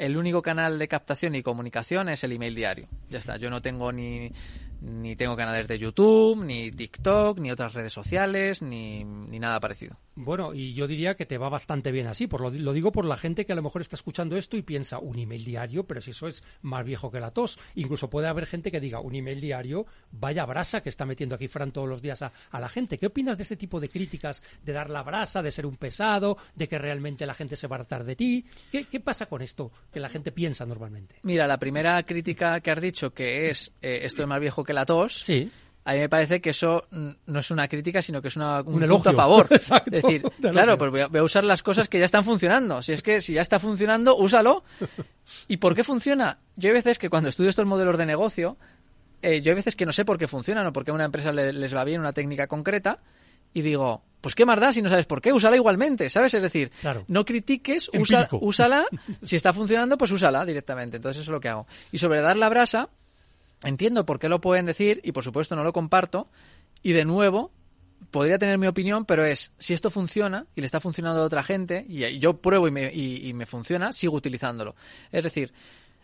el 0.00 0.16
único 0.16 0.40
canal 0.40 0.78
de 0.78 0.88
captación 0.88 1.34
y 1.34 1.42
comunicación 1.42 2.08
es 2.08 2.24
el 2.24 2.32
email 2.32 2.54
diario. 2.54 2.88
Ya 3.10 3.18
está, 3.18 3.36
yo 3.36 3.50
no 3.50 3.60
tengo 3.60 3.92
ni, 3.92 4.32
ni 4.80 5.16
tengo 5.16 5.36
canales 5.36 5.68
de 5.68 5.78
YouTube, 5.78 6.44
ni 6.44 6.70
TikTok, 6.70 7.38
ni 7.38 7.50
otras 7.50 7.74
redes 7.74 7.92
sociales, 7.92 8.62
ni, 8.62 9.04
ni 9.04 9.38
nada 9.38 9.60
parecido. 9.60 9.98
Bueno, 10.16 10.52
y 10.54 10.74
yo 10.74 10.86
diría 10.86 11.14
que 11.14 11.24
te 11.24 11.38
va 11.38 11.48
bastante 11.48 11.92
bien 11.92 12.06
así. 12.06 12.26
Por 12.26 12.40
lo, 12.40 12.50
lo, 12.50 12.72
digo 12.72 12.92
por 12.92 13.04
la 13.04 13.16
gente 13.16 13.46
que 13.46 13.52
a 13.52 13.56
lo 13.56 13.62
mejor 13.62 13.80
está 13.80 13.96
escuchando 13.96 14.36
esto 14.36 14.56
y 14.56 14.62
piensa 14.62 14.98
un 14.98 15.18
email 15.18 15.44
diario, 15.44 15.84
pero 15.84 16.00
si 16.00 16.10
eso 16.10 16.26
es 16.26 16.42
más 16.62 16.84
viejo 16.84 17.10
que 17.10 17.20
la 17.20 17.30
tos. 17.30 17.58
Incluso 17.74 18.10
puede 18.10 18.28
haber 18.28 18.46
gente 18.46 18.70
que 18.70 18.80
diga 18.80 19.00
un 19.00 19.14
email 19.14 19.40
diario, 19.40 19.86
vaya 20.10 20.44
brasa 20.44 20.82
que 20.82 20.90
está 20.90 21.06
metiendo 21.06 21.34
aquí 21.34 21.48
Fran 21.48 21.72
todos 21.72 21.88
los 21.88 22.02
días 22.02 22.22
a, 22.22 22.32
la 22.52 22.68
gente. 22.68 22.98
¿Qué 22.98 23.06
opinas 23.06 23.38
de 23.38 23.44
ese 23.44 23.56
tipo 23.56 23.80
de 23.80 23.88
críticas, 23.88 24.42
de 24.62 24.72
dar 24.72 24.90
la 24.90 25.02
brasa, 25.02 25.42
de 25.42 25.50
ser 25.50 25.64
un 25.64 25.76
pesado, 25.76 26.36
de 26.54 26.68
que 26.68 26.78
realmente 26.78 27.24
la 27.24 27.34
gente 27.34 27.56
se 27.56 27.66
va 27.66 27.76
a 27.76 27.80
hartar 27.80 28.04
de 28.04 28.16
ti? 28.16 28.44
¿Qué, 28.70 29.00
pasa 29.00 29.26
con 29.26 29.40
esto 29.40 29.72
que 29.90 30.00
la 30.00 30.10
gente 30.10 30.32
piensa 30.32 30.66
normalmente? 30.66 31.16
Mira, 31.22 31.46
la 31.46 31.58
primera 31.58 32.02
crítica 32.02 32.60
que 32.60 32.70
has 32.70 32.80
dicho, 32.80 33.14
que 33.14 33.48
es 33.48 33.72
eh, 33.80 34.00
esto 34.02 34.22
es 34.22 34.28
más 34.28 34.40
viejo 34.40 34.64
que 34.64 34.69
la 34.72 34.86
tos. 34.86 35.20
Sí 35.20 35.50
a 35.84 35.94
mí 35.94 36.00
me 36.00 36.08
parece 36.08 36.40
que 36.40 36.50
eso 36.50 36.86
no 36.90 37.38
es 37.38 37.50
una 37.50 37.66
crítica, 37.66 38.02
sino 38.02 38.20
que 38.20 38.28
es 38.28 38.36
una, 38.36 38.60
un, 38.60 38.80
punto 38.80 39.10
a 39.10 39.12
favor. 39.12 39.46
Exacto, 39.50 39.90
es 39.96 40.02
decir, 40.02 40.22
claro, 40.52 40.76
pues 40.76 40.90
voy 40.90 41.18
a, 41.18 41.22
usar 41.22 41.42
las 41.42 41.62
cosas 41.62 41.88
que 41.88 41.98
ya 41.98 42.04
están 42.04 42.24
funcionando. 42.24 42.82
Si 42.82 42.92
es 42.92 43.02
que 43.02 43.20
si 43.20 43.34
ya 43.34 43.40
está 43.40 43.58
funcionando, 43.58 44.16
úsalo. 44.16 44.62
¿Y 45.48 45.56
por 45.56 45.74
qué 45.74 45.82
funciona? 45.82 46.38
Yo 46.56 46.68
hay 46.68 46.74
veces 46.74 46.98
que 46.98 47.08
cuando 47.08 47.28
estudio 47.28 47.50
estos 47.50 47.66
modelos 47.66 47.96
de 47.96 48.06
negocio, 48.06 48.56
eh, 49.22 49.40
yo 49.40 49.52
hay 49.52 49.56
veces 49.56 49.74
que 49.74 49.86
no 49.86 49.92
sé 49.92 50.04
por 50.04 50.18
qué 50.18 50.28
funcionan 50.28 50.66
o 50.66 50.72
por 50.72 50.84
qué 50.84 50.90
a 50.90 50.94
una 50.94 51.06
empresa 51.06 51.32
les 51.32 51.74
va 51.74 51.84
bien 51.84 52.00
una 52.00 52.12
técnica 52.12 52.46
concreta 52.46 53.00
y 53.52 53.62
digo, 53.62 54.02
pues 54.20 54.34
qué 54.34 54.44
más 54.44 54.60
da 54.60 54.72
si 54.72 54.82
no 54.82 54.88
sabes 54.88 55.06
por 55.06 55.20
qué, 55.20 55.32
úsala 55.32 55.56
igualmente, 55.56 56.08
¿sabes? 56.10 56.34
Es 56.34 56.42
decir, 56.42 56.70
no 57.08 57.24
critiques, 57.24 57.90
usa, 57.98 58.28
úsala, 58.32 58.86
si 59.22 59.36
está 59.36 59.52
funcionando, 59.52 59.96
pues 59.98 60.12
úsala 60.12 60.44
directamente. 60.44 60.98
Entonces 60.98 61.22
eso 61.22 61.30
es 61.30 61.34
lo 61.34 61.40
que 61.40 61.48
hago. 61.48 61.66
Y 61.90 61.98
sobre 61.98 62.20
dar 62.20 62.36
la 62.36 62.48
brasa, 62.48 62.90
Entiendo 63.62 64.06
por 64.06 64.18
qué 64.18 64.28
lo 64.28 64.40
pueden 64.40 64.66
decir 64.66 65.00
y 65.04 65.12
por 65.12 65.24
supuesto 65.24 65.56
no 65.56 65.64
lo 65.64 65.72
comparto. 65.72 66.28
Y 66.82 66.92
de 66.92 67.04
nuevo, 67.04 67.50
podría 68.10 68.38
tener 68.38 68.58
mi 68.58 68.66
opinión, 68.66 69.04
pero 69.04 69.24
es, 69.24 69.52
si 69.58 69.74
esto 69.74 69.90
funciona 69.90 70.46
y 70.54 70.60
le 70.60 70.66
está 70.66 70.80
funcionando 70.80 71.20
a 71.20 71.24
otra 71.24 71.42
gente 71.42 71.84
y 71.88 72.18
yo 72.18 72.40
pruebo 72.40 72.68
y 72.68 72.70
me, 72.70 72.92
y, 72.92 73.32
me 73.34 73.46
funciona, 73.46 73.92
sigo 73.92 74.16
utilizándolo. 74.16 74.74
Es 75.12 75.24
decir, 75.24 75.52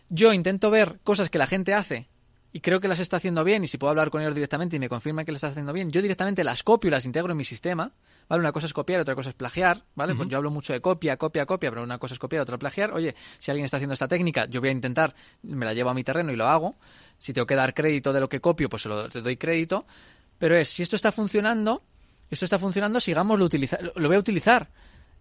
yo 0.09 0.33
intento 0.33 0.69
ver 0.69 0.99
cosas 1.03 1.29
que 1.29 1.37
la 1.37 1.47
gente 1.47 1.73
hace 1.73 2.07
y 2.53 2.61
creo 2.61 2.79
que 2.79 2.87
las 2.87 2.99
está 2.99 3.17
haciendo 3.17 3.43
bien, 3.43 3.63
y 3.63 3.67
si 3.67 3.77
puedo 3.77 3.91
hablar 3.91 4.09
con 4.09 4.21
ellos 4.21 4.33
directamente 4.33 4.77
y 4.77 4.79
me 4.79 4.89
confirman 4.89 5.25
que 5.25 5.31
las 5.31 5.39
está 5.39 5.49
haciendo 5.49 5.73
bien, 5.73 5.91
yo 5.91 6.01
directamente 6.01 6.43
las 6.43 6.63
copio 6.63 6.87
y 6.87 6.91
las 6.91 7.05
integro 7.05 7.31
en 7.31 7.37
mi 7.37 7.43
sistema, 7.43 7.91
¿vale? 8.29 8.39
Una 8.39 8.51
cosa 8.51 8.67
es 8.67 8.73
copiar, 8.73 9.01
otra 9.01 9.15
cosa 9.15 9.29
es 9.29 9.35
plagiar, 9.35 9.83
¿vale? 9.95 10.15
Pues 10.15 10.29
yo 10.29 10.37
hablo 10.37 10.49
mucho 10.49 10.73
de 10.73 10.81
copia, 10.81 11.17
copia, 11.17 11.45
copia, 11.45 11.69
pero 11.69 11.83
una 11.83 11.97
cosa 11.99 12.15
es 12.15 12.19
copiar, 12.19 12.41
otra 12.41 12.57
plagiar. 12.57 12.93
Oye, 12.93 13.15
si 13.37 13.51
alguien 13.51 13.65
está 13.65 13.77
haciendo 13.77 13.93
esta 13.93 14.07
técnica, 14.07 14.45
yo 14.45 14.61
voy 14.61 14.69
a 14.69 14.71
intentar, 14.71 15.13
me 15.43 15.65
la 15.65 15.73
llevo 15.73 15.89
a 15.89 15.93
mi 15.93 16.03
terreno 16.03 16.31
y 16.31 16.35
lo 16.35 16.45
hago. 16.45 16.77
Si 17.17 17.33
tengo 17.33 17.45
que 17.47 17.55
dar 17.55 17.73
crédito 17.73 18.13
de 18.13 18.19
lo 18.19 18.29
que 18.29 18.39
copio, 18.39 18.69
pues 18.69 18.83
se 18.83 18.89
lo 18.89 19.09
te 19.09 19.21
doy 19.21 19.37
crédito. 19.37 19.85
Pero 20.37 20.55
es, 20.55 20.69
si 20.69 20.83
esto 20.83 20.95
está 20.95 21.11
funcionando, 21.11 21.83
esto 22.29 22.45
está 22.45 22.59
funcionando, 22.59 22.99
sigamos, 22.99 23.39
lo, 23.39 23.49
lo 23.95 24.07
voy 24.07 24.17
a 24.17 24.19
utilizar. 24.19 24.69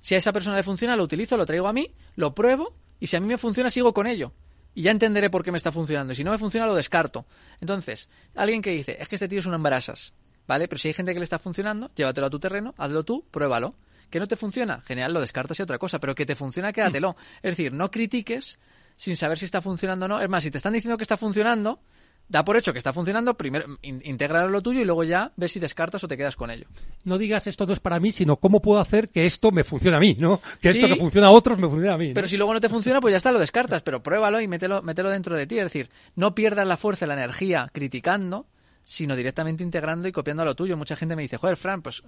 Si 0.01 0.15
a 0.15 0.19
esa 0.19 0.33
persona 0.33 0.57
le 0.57 0.63
funciona, 0.63 0.95
lo 0.95 1.03
utilizo, 1.03 1.37
lo 1.37 1.47
traigo 1.47 1.69
a 1.69 1.73
mí, 1.73 1.91
lo 2.17 2.35
pruebo, 2.35 2.75
y 3.01 3.07
si 3.07 3.17
a 3.17 3.21
mí 3.21 3.27
me 3.27 3.39
funciona, 3.39 3.71
sigo 3.71 3.95
con 3.95 4.07
ello 4.07 4.33
y 4.77 4.83
ya 4.83 4.91
entenderé 4.91 5.31
por 5.31 5.43
qué 5.43 5.51
me 5.51 5.57
está 5.57 5.73
funcionando. 5.73 6.13
Y 6.13 6.17
si 6.17 6.23
no 6.23 6.31
me 6.31 6.39
funciona, 6.39 6.67
lo 6.67 6.75
descarto. 6.75 7.25
Entonces, 7.63 8.11
alguien 8.35 8.61
que 8.61 8.71
dice, 8.71 8.99
es 9.01 9.09
que 9.09 9.17
este 9.17 9.27
tío 9.27 9.39
es 9.39 9.47
un 9.47 9.55
embarazas, 9.55 10.13
¿vale? 10.47 10.69
Pero 10.69 10.79
si 10.79 10.89
hay 10.89 10.95
gente 10.95 11.15
que 11.15 11.19
le 11.19 11.25
está 11.25 11.39
funcionando, 11.39 11.91
llévatelo 11.97 12.27
a 12.27 12.31
tu 12.31 12.39
terreno, 12.39 12.75
hazlo 12.77 13.03
tú, 13.03 13.25
pruébalo. 13.31 13.75
¿Que 14.11 14.21
no 14.21 14.29
te 14.29 14.37
funciona? 14.37 14.83
Genial, 14.83 15.15
lo 15.15 15.21
descartas 15.21 15.59
y 15.59 15.63
otra 15.63 15.79
cosa, 15.79 15.99
pero 15.99 16.15
que 16.15 16.27
te 16.27 16.37
funciona, 16.37 16.75
quédatelo. 16.75 17.17
Es 17.37 17.57
decir, 17.57 17.73
no 17.73 17.91
critiques 17.91 18.59
sin 18.97 19.17
saber 19.17 19.39
si 19.39 19.45
está 19.45 19.61
funcionando 19.61 20.07
o 20.07 20.09
no. 20.09 20.21
Es 20.21 20.29
más, 20.29 20.43
si 20.43 20.51
te 20.51 20.57
están 20.57 20.73
diciendo 20.73 20.97
que 20.97 21.05
está 21.05 21.17
funcionando, 21.17 21.81
da 22.29 22.45
por 22.45 22.57
hecho 22.57 22.73
que 22.73 22.79
está 22.79 22.93
funcionando, 22.93 23.37
primero 23.37 23.67
integrar 23.83 24.51
lo 24.51 24.63
tuyo 24.63 24.81
y 24.81 24.85
luego 24.85 25.05
ya 25.05 25.33
ves 25.37 25.53
si 25.53 25.61
descartas 25.61 26.03
o 26.03 26.09
te 26.09 26.17
quedas 26.17 26.37
con 26.37 26.51
ello. 26.51 26.67
No 27.05 27.19
digas 27.19 27.47
esto 27.47 27.67
no 27.67 27.73
es 27.73 27.81
para 27.81 28.01
mí, 28.01 28.11
sino 28.13 28.37
cómo 28.37 28.61
puedo 28.61 28.81
hacer 28.81 29.09
que 29.09 29.27
esto 29.27 29.53
me 29.53 29.65
funcione 29.65 29.97
a 29.97 30.01
mí, 30.01 30.17
¿no? 30.19 30.41
Que 30.61 30.71
esto 30.71 30.89
que 30.89 30.97
funciona 30.97 31.29
a 31.29 31.31
otros 31.31 31.59
me 31.59 31.69
funcione 31.69 31.93
a 31.93 31.99
mí. 31.99 32.13
Pero 32.15 32.27
si 32.27 32.37
luego 32.37 32.53
no 32.53 32.61
te 32.61 32.69
funciona, 32.69 33.01
pues 33.01 33.13
ya 33.13 33.19
está, 33.19 33.31
lo 33.31 33.39
descartas, 33.39 33.83
pero 33.83 34.03
pruébalo 34.03 34.41
y 34.41 34.49
mételo, 34.49 34.83
mételo 34.83 35.11
dentro 35.11 35.37
de 35.37 35.47
ti. 35.47 35.59
Es 35.59 35.65
decir, 35.65 35.91
no 36.15 36.35
pierdas 36.35 36.67
la 36.67 36.77
fuerza 36.77 37.05
y 37.05 37.09
la 37.09 37.15
energía 37.15 37.69
criticando, 37.73 38.47
sino 38.87 39.17
directamente 39.17 39.65
integrando 39.65 40.07
y 40.07 40.13
copiando 40.13 40.45
a 40.45 40.47
lo 40.47 40.55
tuyo. 40.55 40.77
Mucha 40.77 40.95
gente 40.95 41.17
me 41.17 41.23
dice, 41.23 41.39
joder, 41.39 41.57
Fran, 41.57 41.83
pues 41.83 42.05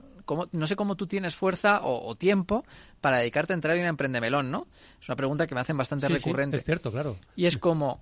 no 0.52 0.66
sé 0.68 0.76
cómo 0.76 0.94
tú 0.94 1.08
tienes 1.08 1.34
fuerza 1.34 1.80
o, 1.82 2.14
tiempo 2.14 2.64
para 3.00 3.18
dedicarte 3.18 3.52
a 3.52 3.54
entrar 3.54 3.74
en 3.76 3.82
un 3.82 3.88
emprendemelón, 3.88 4.52
¿no? 4.52 4.68
Es 5.00 5.08
una 5.08 5.16
pregunta 5.16 5.48
que 5.48 5.56
me 5.56 5.60
hacen 5.60 5.76
bastante 5.76 6.08
recurrente. 6.08 6.56
es 6.56 6.64
cierto, 6.64 6.92
claro. 6.92 7.16
Y 7.34 7.46
es 7.46 7.58
como, 7.58 8.00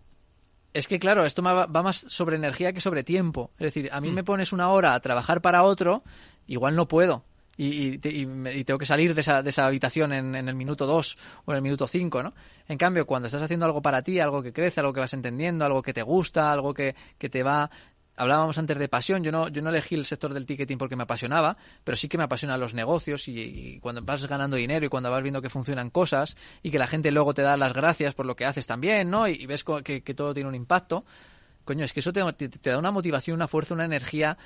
es 0.75 0.89
que, 0.89 0.99
claro, 0.99 1.25
esto 1.25 1.43
va, 1.43 1.67
más 1.67 2.05
sobre 2.09 2.37
energía 2.37 2.75
que 2.75 2.83
sobre 2.83 3.03
tiempo. 3.03 3.51
Es 3.59 3.65
decir, 3.65 3.89
a 3.93 4.01
mí 4.03 4.11
me 4.11 4.21
mm. 4.21 4.27
pones 4.27 4.53
una 4.53 4.69
hora 4.69 4.93
a 4.93 5.01
trabajar 5.01 5.41
para 5.41 5.63
otro, 5.63 6.03
igual 6.47 6.77
no 6.77 6.87
puedo. 6.87 7.25
Y, 7.57 7.97
tengo 7.97 8.79
que 8.79 8.85
salir 8.85 9.15
de 9.15 9.23
esa, 9.23 9.43
de 9.43 9.49
esa 9.49 9.65
habitación 9.65 10.13
en, 10.13 10.35
en, 10.35 10.51
el 10.51 10.55
minuto 10.55 10.85
2 10.85 11.19
o 11.47 11.53
en 11.53 11.57
el 11.57 11.63
minuto 11.63 11.87
5, 11.87 12.23
¿no? 12.23 12.35
En 12.69 12.77
cambio, 12.77 13.07
cuando 13.07 13.25
estás 13.25 13.41
haciendo 13.41 13.65
algo 13.65 13.81
para 13.81 14.03
ti, 14.03 14.21
algo 14.21 14.43
que 14.43 14.53
crece, 14.53 14.81
algo 14.81 14.93
que 14.93 15.01
vas 15.01 15.15
entendiendo, 15.15 15.65
algo 15.65 15.81
que 15.81 15.95
te 15.95 16.03
gusta, 16.03 16.53
algo 16.53 16.75
que, 16.75 16.95
que 17.17 17.31
te 17.31 17.43
va 17.43 17.71
hablábamos 18.17 18.59
antes 18.59 18.79
de 18.79 18.89
pasión, 18.89 19.23
yo 19.23 19.31
no, 19.31 19.49
yo 19.49 19.63
no 19.63 19.71
elegí 19.71 19.95
el 19.95 20.05
sector 20.05 20.33
del 20.33 20.47
ticketing 20.47 20.79
porque 20.79 20.97
me 20.97 21.03
apasionaba, 21.05 21.57
pero 21.85 21.97
sí 21.97 22.09
que 22.09 22.19
me 22.19 22.25
apasionan 22.25 22.59
los 22.59 22.75
negocios 22.75 23.29
y, 23.29 23.79
cuando 23.81 24.03
vas 24.03 24.27
ganando 24.27 24.57
dinero 24.57 24.87
y 24.87 24.89
cuando 24.89 25.11
vas 25.11 25.23
viendo 25.23 25.43
que 25.43 25.51
funcionan 25.51 25.91
cosas 25.91 26.37
y 26.63 26.71
que 26.71 26.79
la 26.79 26.87
gente 26.87 27.13
luego 27.13 27.35
te 27.35 27.43
da 27.43 27.57
las 27.57 27.73
gracias 27.73 28.15
por 28.15 28.27
lo 28.27 28.35
que 28.35 28.47
haces 28.47 28.67
también, 28.67 29.11
¿no? 29.11 29.29
Y, 29.29 29.47
ves 29.47 29.65
que, 29.85 30.01
todo 30.15 30.33
tiene 30.33 30.49
un 30.49 30.55
impacto, 30.55 31.05
coño, 31.65 31.85
es 31.85 31.93
que 31.93 32.01
eso 32.01 32.13
te, 32.13 32.21
da 32.63 32.79
una 32.79 32.91
motivación, 32.91 33.37
una 33.37 33.49
fuerza, 33.49 33.75
una 33.75 33.85
energía 33.85 34.39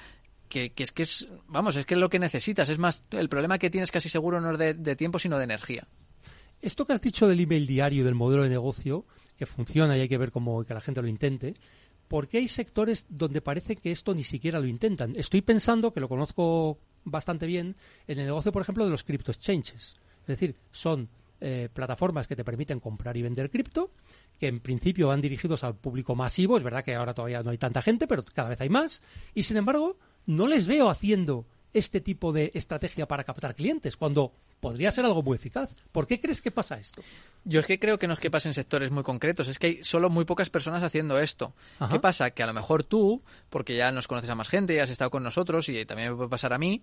que, 0.48 0.72
es 0.76 0.90
que 0.90 1.04
es, 1.04 1.28
vamos, 1.46 1.76
es 1.76 1.86
que 1.86 1.94
es 1.94 2.00
lo 2.00 2.10
que 2.10 2.18
necesitas. 2.18 2.68
Es 2.68 2.78
más, 2.78 3.04
el 3.12 3.28
problema 3.28 3.58
que 3.58 3.70
tienes 3.70 3.92
casi 3.92 4.08
seguro 4.08 4.40
no 4.40 4.52
es 4.52 4.58
de, 4.58 4.74
de 4.74 4.96
tiempo, 4.96 5.20
sino 5.20 5.38
de 5.38 5.44
energía. 5.44 5.86
Esto 6.60 6.86
que 6.86 6.92
has 6.92 7.00
dicho 7.00 7.28
del 7.28 7.40
email 7.40 7.66
diario, 7.66 8.04
del 8.04 8.16
modelo 8.16 8.42
de 8.42 8.48
negocio, 8.48 9.06
que 9.38 9.46
funciona 9.46 9.96
y 9.96 10.00
hay 10.00 10.08
que 10.08 10.18
ver 10.18 10.32
cómo 10.32 10.64
que 10.64 10.74
la 10.74 10.80
gente 10.80 11.00
lo 11.00 11.08
intente, 11.08 11.54
porque 12.10 12.38
hay 12.38 12.48
sectores 12.48 13.06
donde 13.08 13.40
parece 13.40 13.76
que 13.76 13.92
esto 13.92 14.16
ni 14.16 14.24
siquiera 14.24 14.58
lo 14.58 14.66
intentan. 14.66 15.14
Estoy 15.14 15.42
pensando, 15.42 15.92
que 15.92 16.00
lo 16.00 16.08
conozco 16.08 16.80
bastante 17.04 17.46
bien, 17.46 17.76
en 18.08 18.18
el 18.18 18.26
negocio, 18.26 18.50
por 18.50 18.62
ejemplo, 18.62 18.84
de 18.84 18.90
los 18.90 19.04
crypto 19.04 19.30
exchanges. 19.30 19.94
Es 20.22 20.26
decir, 20.26 20.56
son 20.72 21.08
eh, 21.40 21.68
plataformas 21.72 22.26
que 22.26 22.34
te 22.34 22.42
permiten 22.42 22.80
comprar 22.80 23.16
y 23.16 23.22
vender 23.22 23.48
cripto, 23.48 23.92
que 24.40 24.48
en 24.48 24.58
principio 24.58 25.06
van 25.06 25.20
dirigidos 25.20 25.62
al 25.62 25.76
público 25.76 26.16
masivo. 26.16 26.56
Es 26.56 26.64
verdad 26.64 26.82
que 26.82 26.96
ahora 26.96 27.14
todavía 27.14 27.44
no 27.44 27.50
hay 27.50 27.58
tanta 27.58 27.80
gente, 27.80 28.08
pero 28.08 28.24
cada 28.24 28.48
vez 28.48 28.60
hay 28.60 28.70
más. 28.70 29.04
Y 29.32 29.44
sin 29.44 29.58
embargo, 29.58 29.96
no 30.26 30.48
les 30.48 30.66
veo 30.66 30.90
haciendo 30.90 31.46
este 31.72 32.00
tipo 32.00 32.32
de 32.32 32.50
estrategia 32.54 33.06
para 33.06 33.24
captar 33.24 33.54
clientes, 33.54 33.96
cuando 33.96 34.32
podría 34.60 34.90
ser 34.90 35.04
algo 35.04 35.22
muy 35.22 35.36
eficaz. 35.36 35.74
¿Por 35.92 36.06
qué 36.06 36.20
crees 36.20 36.42
que 36.42 36.50
pasa 36.50 36.78
esto? 36.78 37.02
Yo 37.44 37.60
es 37.60 37.66
que 37.66 37.78
creo 37.78 37.98
que 37.98 38.06
no 38.06 38.14
es 38.14 38.20
que 38.20 38.30
pase 38.30 38.48
en 38.48 38.54
sectores 38.54 38.90
muy 38.90 39.02
concretos, 39.02 39.48
es 39.48 39.58
que 39.58 39.66
hay 39.66 39.84
solo 39.84 40.10
muy 40.10 40.24
pocas 40.24 40.50
personas 40.50 40.82
haciendo 40.82 41.18
esto. 41.18 41.54
¿Qué 41.90 41.98
pasa? 41.98 42.30
Que 42.30 42.42
a 42.42 42.46
lo 42.46 42.52
mejor 42.52 42.84
tú, 42.84 43.22
porque 43.48 43.76
ya 43.76 43.90
nos 43.92 44.06
conoces 44.06 44.30
a 44.30 44.34
más 44.34 44.48
gente, 44.48 44.74
ya 44.74 44.82
has 44.82 44.90
estado 44.90 45.10
con 45.10 45.22
nosotros 45.22 45.68
y 45.68 45.84
también 45.86 46.10
me 46.10 46.16
puede 46.16 46.28
pasar 46.28 46.52
a 46.52 46.58
mí, 46.58 46.82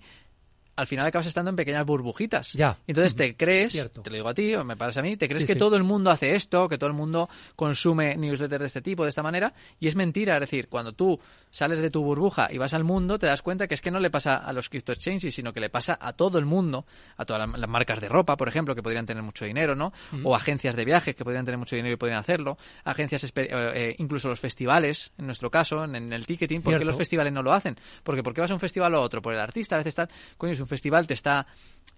al 0.78 0.88
final 0.88 1.08
acabas 1.08 1.28
estando 1.28 1.50
en 1.50 1.56
pequeñas 1.56 1.86
burbujitas. 1.86 2.54
Ya. 2.54 2.78
Entonces 2.88 3.16
te 3.16 3.36
crees, 3.36 3.92
te 3.92 4.10
lo 4.10 4.16
digo 4.16 4.30
a 4.30 4.34
ti, 4.34 4.54
o 4.56 4.63
me 4.63 4.78
parece 4.78 5.00
a 5.00 5.04
mí, 5.04 5.18
te 5.18 5.28
crees 5.28 5.44
que 5.44 5.56
todo 5.56 5.76
el 5.76 5.84
mundo 5.84 6.12
hace 6.12 6.36
esto, 6.36 6.70
que 6.70 6.78
todo 6.78 6.88
el 6.90 6.96
mundo 6.96 7.28
consume 7.56 8.16
newsletters 8.16 8.60
de 8.60 8.66
este 8.68 8.82
tipo, 8.82 9.04
de 9.04 9.10
esta 9.10 9.24
manera, 9.24 9.54
y 9.80 9.88
es 9.88 9.96
mentira. 9.96 10.36
Es 10.36 10.42
decir, 10.42 10.70
cuando 10.70 10.94
tú 10.94 11.20
sales 11.50 11.80
de 11.80 11.90
tu 11.90 12.04
burbuja 12.04 12.48
y 12.52 12.58
vas 12.58 12.74
al 12.74 12.84
mundo, 12.84 13.18
te 13.18 13.26
das 13.26 13.42
cuenta 13.42 13.68
que 13.68 13.74
es 13.74 13.82
que 13.82 13.92
no 13.92 14.00
le 14.00 14.12
pasa 14.12 14.38
a 14.38 14.54
los 14.54 14.70
crypto 14.70 14.92
exchanges, 14.92 15.34
sino 15.34 15.52
que 15.52 15.60
le 15.60 15.70
pasa 15.70 15.98
a 16.00 16.13
todo 16.13 16.38
el 16.38 16.46
mundo, 16.46 16.86
a 17.18 17.26
todas 17.26 17.50
las 17.50 17.70
marcas 17.70 18.00
de 18.00 18.08
ropa, 18.08 18.38
por 18.38 18.48
ejemplo, 18.48 18.76
que 18.76 18.84
podrían 18.84 19.06
tener 19.06 19.24
mucho 19.24 19.46
dinero, 19.46 19.76
¿no? 19.76 19.92
O 20.24 20.36
agencias 20.36 20.76
de 20.76 20.86
viajes 20.86 21.16
que 21.16 21.24
podrían 21.24 21.46
tener 21.46 21.58
mucho 21.58 21.76
dinero 21.76 21.94
y 21.94 21.98
podrían 21.98 22.20
hacerlo, 22.20 22.58
agencias, 22.84 23.24
eh, 23.24 23.32
eh, 23.36 23.96
incluso 23.98 24.28
los 24.28 24.40
festivales, 24.40 25.12
en 25.18 25.26
nuestro 25.26 25.50
caso, 25.50 25.84
en, 25.84 26.13
el 26.13 26.26
ticketing, 26.26 26.62
¿por 26.62 26.78
qué 26.78 26.86
los 26.86 26.96
festivales 26.96 27.34
no 27.34 27.42
lo 27.42 27.54
hacen? 27.54 27.76
Porque 28.04 28.24
¿por 28.24 28.34
qué 28.34 28.42
vas 28.42 28.52
a 28.52 28.54
un 28.54 28.60
festival 28.60 28.94
o 28.96 29.02
otro? 29.02 29.22
Por 29.22 29.34
el 29.34 29.40
artista, 29.40 29.76
a 29.76 29.80
veces 29.80 29.92
está, 29.92 30.08
coño, 30.38 30.54
es 30.54 30.60
un 30.60 30.67
festival, 30.68 31.08
te 31.08 31.14
está 31.14 31.48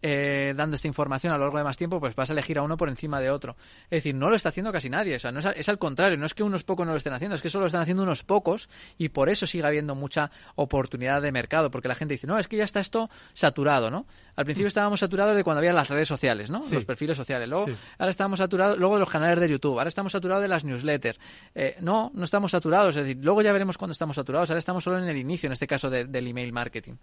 eh, 0.02 0.54
dando 0.56 0.76
esta 0.76 0.88
información 0.88 1.34
a 1.34 1.38
lo 1.38 1.44
largo 1.44 1.58
de 1.58 1.64
más 1.66 1.76
tiempo, 1.76 2.00
pues 2.00 2.16
vas 2.16 2.30
a 2.30 2.34
elegir 2.34 2.58
a 2.58 2.62
uno 2.62 2.78
por 2.78 2.88
encima 2.88 3.20
de 3.20 3.30
otro. 3.30 3.58
Es 3.86 4.04
decir, 4.04 4.16
no 4.16 4.30
lo 4.30 4.36
está 4.36 4.50
haciendo 4.50 4.72
casi 4.72 4.90
nadie. 4.90 5.16
O 5.16 5.20
sea, 5.20 5.32
no 5.32 5.40
es, 5.40 5.70
al 5.70 5.78
contrario, 5.78 6.18
no 6.18 6.26
es 6.26 6.34
que 6.34 6.44
unos 6.44 6.64
pocos 6.64 6.86
no 6.86 6.94
lo 6.94 6.98
estén 6.98 7.12
haciendo, 7.14 7.36
es 7.36 7.42
que 7.42 7.50
solo 7.50 7.64
lo 7.64 7.68
están 7.68 7.82
haciendo 7.82 8.04
unos 8.04 8.24
pocos 8.24 8.70
y 8.98 9.10
por 9.10 9.30
eso 9.30 9.46
sigue 9.46 9.66
habiendo 9.66 9.96
mucha 9.96 10.32
oportunidad 10.56 11.22
de 11.22 11.32
mercado, 11.32 11.70
porque 11.70 11.90
la 11.90 11.96
gente 11.96 12.14
dice, 12.14 12.28
no, 12.28 12.38
es 12.38 12.48
que 12.48 12.56
ya 12.56 12.64
está 12.64 12.80
esto 12.80 13.10
saturado, 13.34 13.92
¿no? 13.92 14.06
Al 14.36 14.46
principio 14.46 14.68
estábamos 14.68 15.02
saturados 15.02 15.36
de 15.36 15.44
cuando 15.44 15.60
había 15.60 15.74
las 15.74 15.90
redes 15.90 16.08
sociales, 16.08 16.50
¿no? 16.50 16.62
Los 16.72 16.86
perfiles 16.86 17.18
sociales. 17.18 17.50
Luego, 17.50 17.66
ahora 17.98 18.10
estamos 18.10 18.40
saturados, 18.40 18.78
luego 18.78 18.96
de 18.96 19.02
los 19.02 19.10
canales 19.10 19.40
de 19.40 19.50
YouTube, 19.50 19.78
ahora 19.78 19.90
estamos 19.90 20.14
saturados 20.14 20.42
de 20.42 20.48
las 20.48 20.64
newsletters. 20.64 21.20
Eh, 21.54 21.76
no, 21.82 22.12
no 22.14 22.24
estamos 22.24 22.52
saturados, 22.52 22.96
es 22.96 23.04
decir, 23.04 23.22
luego 23.22 23.42
ya 23.42 23.52
veremos 23.52 23.78
cuando 23.78 23.92
estamos 23.92 24.16
saturados, 24.16 24.50
ahora 24.50 24.60
estamos 24.60 24.84
solo 24.84 24.98
en 25.00 25.10
el 25.10 25.18
inicio, 25.18 25.48
en 25.48 25.54
este 25.54 25.68
caso 25.68 25.90
del 25.90 26.28
email 26.28 26.54
marketing. 26.54 26.94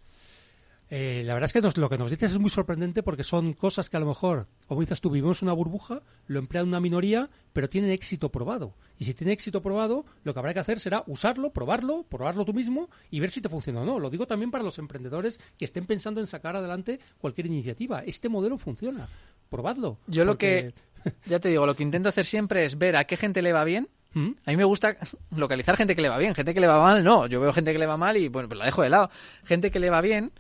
Eh, 0.89 1.23
la 1.25 1.35
verdad 1.35 1.51
es 1.53 1.53
que 1.53 1.81
lo 1.81 1.89
que 1.89 1.99
nos 1.99 2.11
dices 2.11 2.33
es 2.33 2.39
muy 2.39 2.51
sorprendente 2.51 3.03
porque 3.03 3.25
son 3.25 3.55
cosas 3.55 3.91
que 3.91 3.97
a 3.97 4.01
lo 4.01 4.07
mejor, 4.07 4.47
como 4.69 4.81
dices 4.81 5.01
tú, 5.01 5.11
vivimos 5.11 5.43
una 5.43 5.53
burbuja, 5.53 6.03
lo 6.29 6.39
emplea 6.39 6.63
una 6.63 6.79
minoría, 6.79 7.29
pero 7.53 7.69
tiene 7.69 7.93
éxito 7.93 8.31
probado. 8.31 8.75
Y 8.99 9.05
si 9.05 9.13
tiene 9.13 9.33
éxito 9.33 9.63
probado, 9.63 10.05
lo 10.23 10.33
que 10.33 10.39
habrá 10.39 10.55
que 10.55 10.61
hacer 10.61 10.79
será 10.79 11.03
usarlo, 11.07 11.53
probarlo, 11.53 12.05
probarlo 12.05 12.45
tú 12.45 12.55
mismo 12.55 12.89
y 13.11 13.19
ver 13.19 13.31
si 13.31 13.41
te 13.41 13.49
funciona 13.49 13.81
o 13.81 13.85
no. 13.85 13.99
Lo 13.99 14.11
digo 14.11 14.27
también 14.27 14.53
para 14.53 14.63
los 14.63 14.79
emprendedores 14.79 15.41
que 15.59 15.65
estén 15.65 15.87
pensando 15.87 16.21
en 16.21 16.29
sacar 16.29 16.55
adelante 16.55 17.01
cualquier 17.19 17.47
iniciativa. 17.47 18.05
Este 18.05 18.29
modelo 18.29 18.57
funciona. 18.57 19.09
Probadlo. 19.51 19.99
Yo 20.07 20.25
lo 20.25 20.39
que, 20.39 20.73
ya 21.27 21.41
te 21.41 21.49
digo, 21.49 21.67
lo 21.67 21.75
que 21.75 21.83
intento 21.83 22.09
hacer 22.09 22.25
siempre 22.25 22.65
es 22.65 22.79
ver 22.79 22.95
a 22.95 23.05
qué 23.05 23.17
gente 23.17 23.43
le 23.43 23.53
va 23.53 23.65
bien 23.65 23.89
¿Mm? 24.17 24.31
a 24.47 24.51
mí 24.51 24.57
me 24.57 24.65
gusta 24.65 24.97
localizar 25.37 25.77
gente 25.77 25.95
que 25.95 26.01
le 26.01 26.09
va 26.09 26.17
bien, 26.17 26.35
gente 26.35 26.55
que 26.55 26.61
le 26.61 26.67
va 26.67 26.81
mal, 26.81 27.05
no. 27.05 27.27
Yo 27.27 27.39
veo 27.39 27.53
gente 27.53 27.73
que 27.75 27.79
le 27.79 27.85
va 27.85 27.99
mal 27.99 28.17
y 28.17 28.29
bueno, 28.29 28.49
pues 28.49 28.59
la 28.59 28.65
dejo 28.65 28.81
de 28.81 28.89
lado. 28.89 29.11
Gente 29.45 29.71
que 29.71 29.79
le 29.79 29.91
va 29.91 30.01
bien, 30.01 30.33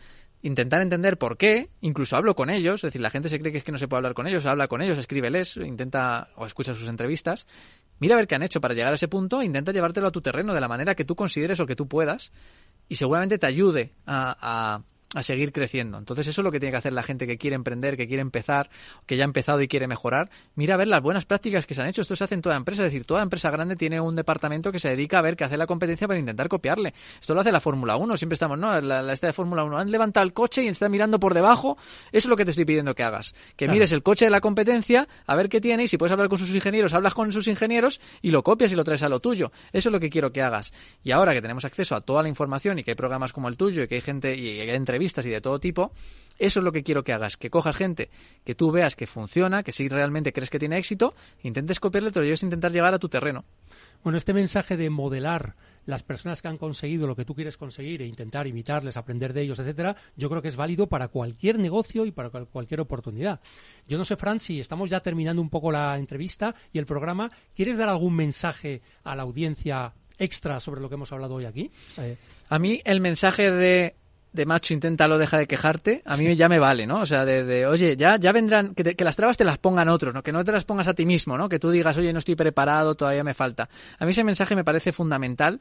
intentar 0.46 0.80
entender 0.80 1.18
por 1.18 1.37
qué, 1.37 1.70
incluso 1.80 2.16
hablo 2.16 2.35
con 2.37 2.50
ellos, 2.50 2.76
es 2.76 2.82
decir, 2.82 3.00
la 3.00 3.11
gente 3.11 3.28
se 3.28 3.40
cree 3.40 3.50
que 3.50 3.59
es 3.59 3.64
que 3.64 3.72
no 3.72 3.78
se 3.78 3.88
puede 3.88 3.98
hablar 3.98 4.14
con 4.14 4.28
ellos, 4.28 4.46
habla 4.46 4.68
con 4.68 4.80
ellos, 4.80 4.96
escríbeles, 4.96 5.56
intenta 5.56 6.28
o 6.37 6.46
escucha 6.46 6.72
sus 6.72 6.88
entrevistas, 6.88 7.46
mira 7.98 8.14
a 8.14 8.18
ver 8.18 8.28
qué 8.28 8.37
han 8.37 8.44
hecho 8.44 8.61
para 8.61 8.74
llegar 8.74 8.92
a 8.92 8.94
ese 8.94 9.09
punto, 9.09 9.42
intenta 9.42 9.72
llevártelo 9.72 10.06
a 10.06 10.12
tu 10.12 10.20
terreno 10.20 10.54
de 10.54 10.61
la 10.61 10.68
manera 10.68 10.94
que 10.94 11.04
tú 11.04 11.16
consideres 11.16 11.59
o 11.59 11.66
que 11.66 11.74
tú 11.74 11.88
puedas 11.88 12.32
y 12.88 12.94
seguramente 12.94 13.38
te 13.38 13.46
ayude 13.46 13.92
a 14.06 14.37
a 14.40 14.82
seguir 15.23 15.53
creciendo. 15.53 15.99
Entonces 15.99 16.27
eso 16.27 16.40
es 16.40 16.45
lo 16.45 16.53
que 16.53 16.61
tiene 16.61 16.73
que 16.73 16.79
hacer 16.79 16.92
la 16.92 17.03
gente 17.03 17.27
que 17.27 17.38
quiere 17.38 17.57
emprender, 17.57 17.97
que 17.97 18.07
quiere 18.07 18.21
empezar, 18.21 18.69
que 19.07 19.16
ya 19.16 19.25
ha 19.25 19.27
empezado 19.27 19.62
y 19.62 19.69
quiere 19.69 19.87
mejorar. 19.87 20.31
Mira 20.55 20.75
a 20.75 20.77
ver 20.77 20.88
las 20.88 21.01
buenas 21.01 21.25
prácticas 21.25 21.66
que 21.66 21.75
se 21.75 21.83
han 21.83 21.88
hecho. 21.88 22.03
Esto 22.03 22.16
se 22.16 22.25
hace 22.25 22.35
en 22.35 22.42
toda 22.42 22.57
empresa. 22.57 22.85
Es 22.85 22.92
decir, 22.92 23.07
toda 23.07 23.23
empresa 23.23 23.51
grande 23.51 23.77
tiene 23.77 24.01
un 24.01 24.16
departamento 24.16 24.73
que 24.73 24.79
se 24.79 24.88
dedica 24.88 25.19
a 25.19 25.23
ver 25.23 25.37
qué 25.37 25.45
hace 25.45 25.57
la 25.57 25.66
competencia 25.66 26.07
para 26.07 26.19
intentar 26.19 26.49
copiarle. 26.49 26.92
Esto 27.21 27.35
lo 27.35 27.40
hace 27.40 27.53
la 27.53 27.61
Fórmula 27.61 27.97
1. 27.97 28.16
Siempre 28.16 28.35
estamos, 28.35 28.59
¿no? 28.59 28.79
La, 28.81 29.03
la 29.03 29.12
esta 29.12 29.29
de 29.29 29.33
Fórmula 29.33 29.64
1. 29.64 29.79
Han 29.79 29.90
levantado 29.90 30.25
el 30.25 30.33
coche 30.33 30.64
y 30.64 30.69
está 30.69 30.88
mirando 30.88 31.19
por 31.19 31.35
debajo. 31.35 31.79
Eso 32.12 32.27
es 32.27 32.27
lo 32.27 32.37
que 32.37 32.45
te 32.45 32.51
estoy 32.51 32.64
pidiendo 32.64 32.95
que 32.95 33.03
hagas. 33.03 33.35
Que 33.57 33.69
mires 33.69 33.92
el 33.92 34.03
coche 34.03 34.27
de 34.27 34.31
la 34.31 34.40
competencia, 34.40 35.09
a 35.27 35.37
ver 35.37 35.49
qué 35.49 35.61
tiene 35.61 35.85
y 35.85 35.88
si 35.88 35.97
puedes 35.97 36.12
hablar 36.12 36.29
con 36.29 36.38
sus 36.38 36.55
ingenieros, 36.55 36.95
hablas 36.95 37.14
con 37.14 37.33
sus 37.33 37.49
ingenieros 37.49 38.01
y 38.23 38.31
lo 38.31 38.42
copias 38.42 38.73
y 38.73 38.75
lo 38.75 38.85
traes 38.85 39.03
a 39.03 39.09
lo 39.09 39.21
tuyo. 39.21 39.51
Eso 39.73 39.88
es 39.88 39.92
lo 39.92 40.01
que 40.01 40.11
quiero 40.11 40.33
que 40.33 40.42
hagas. 40.42 40.73
Y 41.03 41.12
ahora 41.12 41.33
que 41.33 41.40
tenemos 41.40 41.64
acceso 41.64 41.95
a 41.95 42.01
toda 42.01 42.23
la 42.23 42.29
información 42.29 42.79
y 42.79 42.85
que 42.85 42.90
hay 42.92 42.97
programas 42.97 43.33
como 43.33 43.49
el 43.49 43.57
tuyo 43.57 43.83
y 43.83 43.88
que 43.88 43.97
hay 43.97 44.01
gente 44.01 44.37
y 44.37 44.61
hay 44.61 44.71
entrevistas 44.71 45.06
y 45.27 45.31
de 45.31 45.40
todo 45.40 45.61
tipo, 45.61 45.92
eso 46.38 46.61
es 46.61 46.64
lo 46.64 46.73
que 46.73 46.83
quiero 46.83 47.03
que 47.03 47.12
hagas, 47.12 47.37
que 47.37 47.51
cojas 47.51 47.77
gente 47.77 48.11
que 48.45 48.55
tú 48.55 48.71
veas 48.71 48.95
que 48.95 49.07
funciona, 49.07 49.62
que 49.62 49.73
si 49.73 49.88
realmente 49.88 50.33
crees 50.33 50.51
que 50.51 50.59
tiene 50.59 50.79
éxito, 50.79 51.14
intentes 51.42 51.81
copiarle, 51.81 52.11
pero 52.11 52.25
lleves 52.25 52.42
a 52.42 52.47
intentar 52.47 52.73
llegar 52.73 52.92
a 52.92 52.99
tu 52.99 53.09
terreno. 53.09 53.45
Bueno, 54.03 54.19
este 54.19 54.35
mensaje 54.35 54.77
de 54.77 54.90
modelar 54.90 55.57
las 55.87 56.03
personas 56.03 56.42
que 56.42 56.49
han 56.49 56.59
conseguido 56.59 57.07
lo 57.07 57.16
que 57.16 57.25
tú 57.25 57.35
quieres 57.35 57.57
conseguir 57.57 58.03
e 58.03 58.07
intentar 58.07 58.47
imitarles, 58.47 58.97
aprender 58.97 59.33
de 59.33 59.42
ellos, 59.42 59.59
etcétera, 59.59 59.97
yo 60.16 60.29
creo 60.29 60.42
que 60.42 60.49
es 60.49 60.57
válido 60.57 60.88
para 60.88 61.09
cualquier 61.09 61.59
negocio 61.59 62.05
y 62.05 62.12
para 62.12 62.31
cualquier 62.31 62.81
oportunidad. 62.81 63.40
Yo 63.87 63.97
no 63.97 64.05
sé, 64.05 64.16
Fran, 64.16 64.40
si 64.40 64.61
estamos 64.61 64.90
ya 64.90 65.01
terminando 65.01 65.40
un 65.40 65.49
poco 65.49 65.71
la 65.71 65.97
entrevista 65.97 66.55
y 66.73 66.79
el 66.79 66.87
programa, 66.87 67.31
¿quieres 67.55 67.79
dar 67.79 67.88
algún 67.88 68.14
mensaje 68.14 68.83
a 69.05 69.14
la 69.14 69.23
audiencia 69.23 69.95
extra 70.19 70.61
sobre 70.61 70.81
lo 70.81 70.88
que 70.88 70.97
hemos 70.97 71.12
hablado 71.12 71.35
hoy 71.35 71.45
aquí? 71.45 71.71
Eh, 71.99 72.16
a 72.49 72.59
mí 72.59 72.81
el 72.85 73.01
mensaje 73.01 73.51
de 73.51 73.95
de 74.37 74.46
macho, 74.46 74.75
inténtalo, 74.75 75.18
deja 75.18 75.38
de 75.38 75.46
quejarte, 75.46 76.03
a 76.05 76.16
mí 76.16 76.37
ya 76.37 76.49
me 76.49 76.59
vale, 76.59 76.87
¿no? 76.87 77.01
O 77.01 77.07
sea, 77.07 77.25
de, 77.25 77.66
oye, 77.66 77.96
ya, 77.96 78.16
ya 78.18 78.31
vendrán, 78.31 78.75
que, 78.75 78.94
que, 78.94 79.05
las 79.05 79.16
trabas 79.16 79.37
te 79.37 79.44
las 79.44 79.59
pongan 79.59 79.88
otros, 79.88 80.14
¿no? 80.14 80.22
Que 80.22 80.31
no 80.31 80.44
te 80.44 80.53
las 80.53 80.64
pongas 80.64 80.87
a 80.87 80.94
ti 80.94 81.07
mismo, 81.07 81.37
¿no? 81.37 81.49
Que 81.49 81.59
tú 81.59 81.70
digas, 81.70 81.96
oye, 81.96 82.12
no 82.12 82.18
estoy 82.18 82.37
preparado, 82.37 82.94
todavía 82.94 83.25
me 83.25 83.35
falta. 83.35 83.68
A 83.99 84.05
mí 84.05 84.11
ese 84.12 84.22
mensaje 84.22 84.55
me 84.55 84.62
parece 84.62 84.92
fundamental 84.92 85.61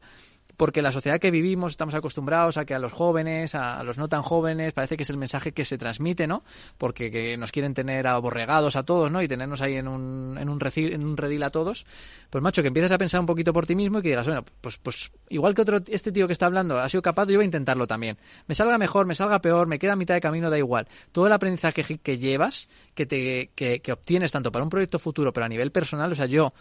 porque 0.57 0.81
la 0.81 0.91
sociedad 0.91 1.19
que 1.19 1.31
vivimos 1.31 1.73
estamos 1.73 1.95
acostumbrados 1.95 2.57
a 2.57 2.65
que 2.65 2.73
a 2.73 2.79
los 2.79 2.93
jóvenes, 2.93 3.55
a, 3.55 3.83
los 3.83 3.97
no 3.97 4.07
tan 4.07 4.21
jóvenes, 4.21 4.73
parece 4.73 4.97
que 4.97 5.03
es 5.03 5.09
el 5.09 5.17
mensaje 5.17 5.51
que 5.51 5.65
se 5.65 5.77
transmite, 5.77 6.27
¿no? 6.27 6.43
Porque 6.77 7.37
nos 7.37 7.51
quieren 7.51 7.73
tener 7.73 8.07
aborregados 8.07 8.75
a 8.75 8.83
todos, 8.83 9.11
¿no? 9.11 9.21
Y 9.21 9.27
tenernos 9.27 9.61
ahí 9.61 9.75
en 9.75 9.87
un, 9.87 10.37
en 10.39 10.49
un, 10.49 10.59
en 10.75 11.05
un 11.05 11.17
redil 11.17 11.43
a 11.43 11.49
todos. 11.49 11.85
Pues 12.29 12.43
macho, 12.43 12.61
que 12.61 12.69
empieces 12.69 12.91
a 12.91 12.97
pensar 12.97 13.19
un 13.19 13.25
poquito 13.25 13.53
por 13.53 13.65
ti 13.65 13.75
mismo 13.75 13.99
y 13.99 14.01
que 14.01 14.09
digas, 14.09 14.25
bueno, 14.25 14.43
pues, 14.61 14.77
pues 14.77 15.11
igual 15.29 15.53
que 15.53 15.61
otro, 15.61 15.79
este 15.87 16.11
tío 16.11 16.27
que 16.27 16.33
está 16.33 16.45
hablando 16.45 16.77
ha 16.77 16.89
sido 16.89 17.01
capaz, 17.01 17.27
yo 17.27 17.35
voy 17.35 17.43
a 17.43 17.45
intentarlo 17.45 17.87
también. 17.87 18.17
Me 18.47 18.55
salga 18.55 18.77
mejor, 18.77 19.05
me 19.05 19.15
salga 19.15 19.39
peor, 19.41 19.67
me 19.67 19.79
queda 19.79 19.93
a 19.93 19.95
mitad 19.95 20.13
de 20.13 20.21
camino, 20.21 20.49
da 20.49 20.57
igual. 20.57 20.87
Todo 21.11 21.27
el 21.27 21.33
aprendizaje 21.33 21.83
que, 21.97 22.17
llevas, 22.17 22.69
que, 22.93 23.05
te, 23.05 23.51
que, 23.55 23.79
que 23.79 23.91
obtienes 23.91 24.31
tanto 24.31 24.51
para 24.51 24.63
un 24.63 24.69
proyecto 24.69 24.99
futuro, 24.99 25.33
pero 25.33 25.45
a 25.45 25.49
nivel 25.49 25.71
personal, 25.71 26.11
o 26.11 26.15
sea, 26.15 26.25
yo 26.25 26.53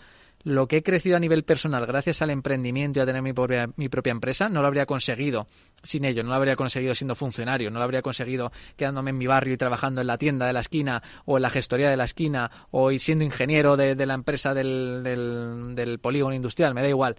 lo 0.44 0.68
que 0.68 0.78
he 0.78 0.82
crecido 0.82 1.16
a 1.16 1.20
nivel 1.20 1.42
personal 1.42 1.86
gracias 1.86 2.20
al 2.22 2.30
emprendimiento 2.30 2.98
y 2.98 3.02
a 3.02 3.06
tener 3.06 3.22
mi 3.22 3.32
propia, 3.32 3.66
empresa, 4.04 4.48
no 4.48 4.60
lo 4.60 4.66
habría 4.66 4.86
conseguido 4.86 5.46
sin 5.82 6.04
ello, 6.04 6.22
no 6.22 6.28
lo 6.28 6.34
habría 6.36 6.54
conseguido 6.54 6.94
siendo 6.94 7.14
funcionario, 7.14 7.70
no 7.70 7.78
lo 7.78 7.84
habría 7.84 8.02
conseguido 8.02 8.52
quedándome 8.76 9.10
en 9.10 9.18
mi 9.18 9.26
barrio 9.26 9.54
y 9.54 9.56
trabajando 9.56 10.02
en 10.02 10.06
la 10.06 10.18
tienda 10.18 10.46
de 10.46 10.52
la 10.52 10.60
esquina 10.60 11.02
o 11.24 11.38
en 11.38 11.42
la 11.42 11.50
gestoría 11.50 11.90
de 11.90 11.96
la 11.96 12.04
esquina 12.04 12.50
o 12.70 12.90
siendo 12.92 13.24
ingeniero 13.24 13.76
de, 13.76 14.06
la 14.06 14.14
empresa 14.14 14.54
del, 14.54 15.02
del, 15.02 15.98
polígono 15.98 16.34
industrial, 16.34 16.74
me 16.74 16.82
da 16.82 16.88
igual. 16.88 17.16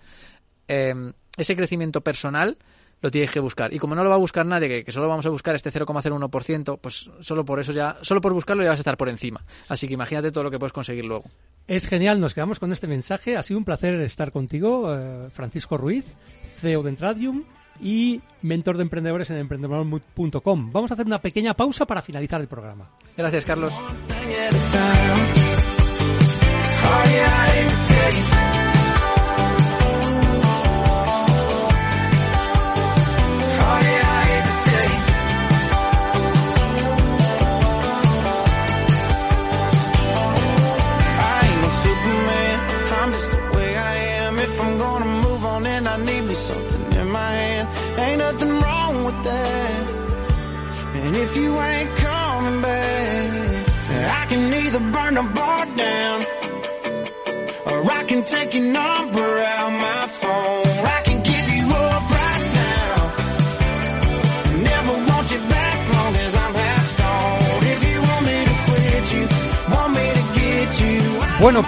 Em, 0.68 1.14
ese 1.38 1.56
crecimiento 1.56 2.02
personal 2.02 2.58
lo 3.06 3.12
tienes 3.12 3.30
que 3.30 3.40
buscar. 3.40 3.72
Y 3.72 3.78
como 3.78 3.94
no 3.94 4.04
lo 4.04 4.10
va 4.10 4.16
a 4.16 4.20
buscar 4.20 4.48
nadie, 4.48 4.84
que, 4.84 4.92
solo 4.92 5.08
vamos 5.08 5.28
a 5.28 5.30
buscar 5.30 5.54
este 5.54 5.72
0,01%, 5.72 6.80
pues 6.82 7.08
solo 7.20 7.46
por 7.46 7.60
eso 7.60 7.72
ya, 7.72 7.98
solo 8.02 8.20
por 8.20 8.34
buscarlo 8.34 8.64
ya 8.64 8.70
vas 8.70 8.80
a 8.80 8.82
estar 8.82 8.98
por 8.98 9.10
encima. 9.10 9.44
Así 9.68 9.88
que 9.88 9.94
imagínate 9.94 10.32
todo 10.32 10.44
lo 10.44 10.50
que 10.50 10.58
puedes 10.58 10.74
conseguir 10.74 11.06
luego. 11.06 11.26
Es 11.68 11.88
genial, 11.88 12.20
nos 12.20 12.34
quedamos 12.34 12.58
con 12.58 12.74
este 12.74 12.88
mensaje. 12.88 13.38
Ha 13.38 13.44
sido 13.44 13.60
un 13.60 13.64
placer 13.64 13.94
estar 14.02 14.32
contigo, 14.32 14.92
eh, 14.92 15.30
Francisco 15.32 15.78
Ruiz, 15.78 16.04
CEO 16.60 16.82
de 16.82 16.90
Entradium 16.90 17.44
y 17.80 18.22
mentor 18.42 18.78
de 18.78 18.82
emprendedores 18.82 19.30
en 19.30 19.38
emprendedor.com. 19.38 20.72
Vamos 20.72 20.90
a 20.90 20.96
hacer 20.96 21.06
una 21.06 21.22
pequeña 21.22 21.54
pausa 21.54 21.86
para 21.86 22.02
finalizar 22.02 22.42
el 22.42 22.48
programa. 22.48 22.90
Gracias, 23.16 23.46
Carlos. 23.46 23.72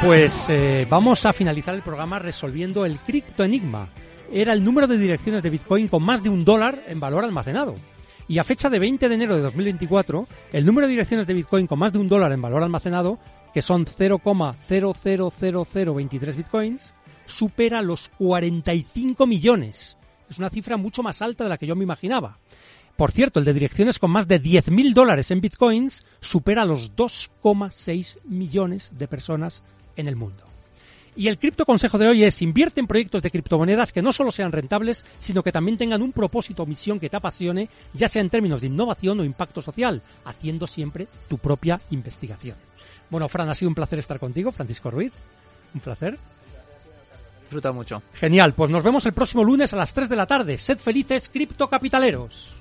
Pues 0.03 0.47
eh, 0.49 0.85
vamos 0.87 1.25
a 1.25 1.33
finalizar 1.33 1.73
el 1.73 1.81
programa 1.81 2.19
resolviendo 2.19 2.85
el 2.85 2.99
criptoenigma. 2.99 3.89
Era 4.31 4.53
el 4.53 4.63
número 4.63 4.85
de 4.85 4.95
direcciones 4.97 5.41
de 5.41 5.49
Bitcoin 5.49 5.87
con 5.87 6.03
más 6.03 6.21
de 6.21 6.29
un 6.29 6.45
dólar 6.45 6.83
en 6.87 6.99
valor 6.99 7.23
almacenado. 7.23 7.73
Y 8.27 8.37
a 8.37 8.43
fecha 8.43 8.69
de 8.69 8.77
20 8.77 9.09
de 9.09 9.15
enero 9.15 9.35
de 9.35 9.41
2024, 9.41 10.27
el 10.53 10.67
número 10.67 10.85
de 10.85 10.91
direcciones 10.91 11.25
de 11.25 11.33
Bitcoin 11.33 11.65
con 11.65 11.79
más 11.79 11.93
de 11.93 11.99
un 11.99 12.07
dólar 12.07 12.31
en 12.31 12.43
valor 12.43 12.61
almacenado, 12.61 13.17
que 13.53 13.63
son 13.63 13.87
0,000023 13.87 16.35
Bitcoins, 16.35 16.93
supera 17.25 17.81
los 17.81 18.11
45 18.19 19.25
millones. 19.25 19.97
Es 20.29 20.37
una 20.37 20.51
cifra 20.51 20.77
mucho 20.77 21.01
más 21.01 21.23
alta 21.23 21.43
de 21.43 21.49
la 21.49 21.57
que 21.57 21.65
yo 21.65 21.75
me 21.75 21.83
imaginaba. 21.83 22.37
Por 22.97 23.11
cierto, 23.11 23.39
el 23.39 23.45
de 23.45 23.53
direcciones 23.53 23.99
con 23.99 24.09
más 24.09 24.27
de 24.27 24.41
10.000 24.41 24.93
dólares 24.93 25.29
en 25.29 25.39
bitcoins 25.39 26.03
supera 26.19 26.65
los 26.65 26.95
2,6 26.95 28.17
millones 28.23 28.91
de 28.97 29.07
personas 29.07 29.63
en 29.97 30.07
el 30.07 30.15
mundo. 30.15 30.45
Y 31.17 31.29
el 31.29 31.39
cripto 31.39 31.65
consejo 31.65 31.97
de 31.97 32.07
hoy 32.07 32.23
es 32.23 32.43
invierte 32.43 32.79
en 32.79 32.85
proyectos 32.85 33.23
de 33.23 33.31
criptomonedas 33.31 33.91
que 33.91 34.03
no 34.03 34.13
solo 34.13 34.31
sean 34.31 34.51
rentables, 34.51 35.03
sino 35.17 35.41
que 35.41 35.51
también 35.51 35.75
tengan 35.75 36.03
un 36.03 36.11
propósito 36.11 36.61
o 36.61 36.65
misión 36.67 36.99
que 36.99 37.09
te 37.09 37.17
apasione, 37.17 37.69
ya 37.93 38.07
sea 38.07 38.21
en 38.21 38.29
términos 38.29 38.61
de 38.61 38.67
innovación 38.67 39.19
o 39.19 39.23
impacto 39.23 39.63
social, 39.63 40.03
haciendo 40.25 40.67
siempre 40.67 41.07
tu 41.27 41.39
propia 41.39 41.81
investigación. 41.89 42.55
Bueno, 43.09 43.27
Fran, 43.27 43.49
ha 43.49 43.55
sido 43.55 43.69
un 43.69 43.75
placer 43.75 43.97
estar 43.97 44.19
contigo, 44.19 44.51
Francisco 44.51 44.91
Ruiz. 44.91 45.11
Un 45.73 45.81
placer. 45.81 46.19
Disfruta 47.41 47.71
mucho. 47.71 48.03
Genial, 48.13 48.53
pues 48.53 48.69
nos 48.69 48.83
vemos 48.83 49.03
el 49.07 49.13
próximo 49.13 49.43
lunes 49.43 49.73
a 49.73 49.77
las 49.77 49.95
3 49.95 50.09
de 50.09 50.15
la 50.15 50.27
tarde. 50.27 50.59
Sed 50.59 50.77
felices, 50.77 51.29
criptocapitaleros. 51.29 52.53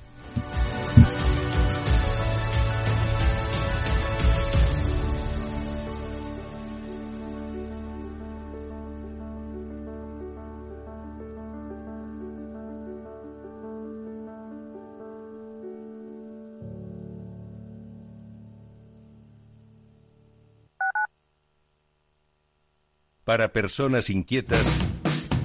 Para 23.27 23.51
personas 23.51 24.09
inquietas, 24.09 24.63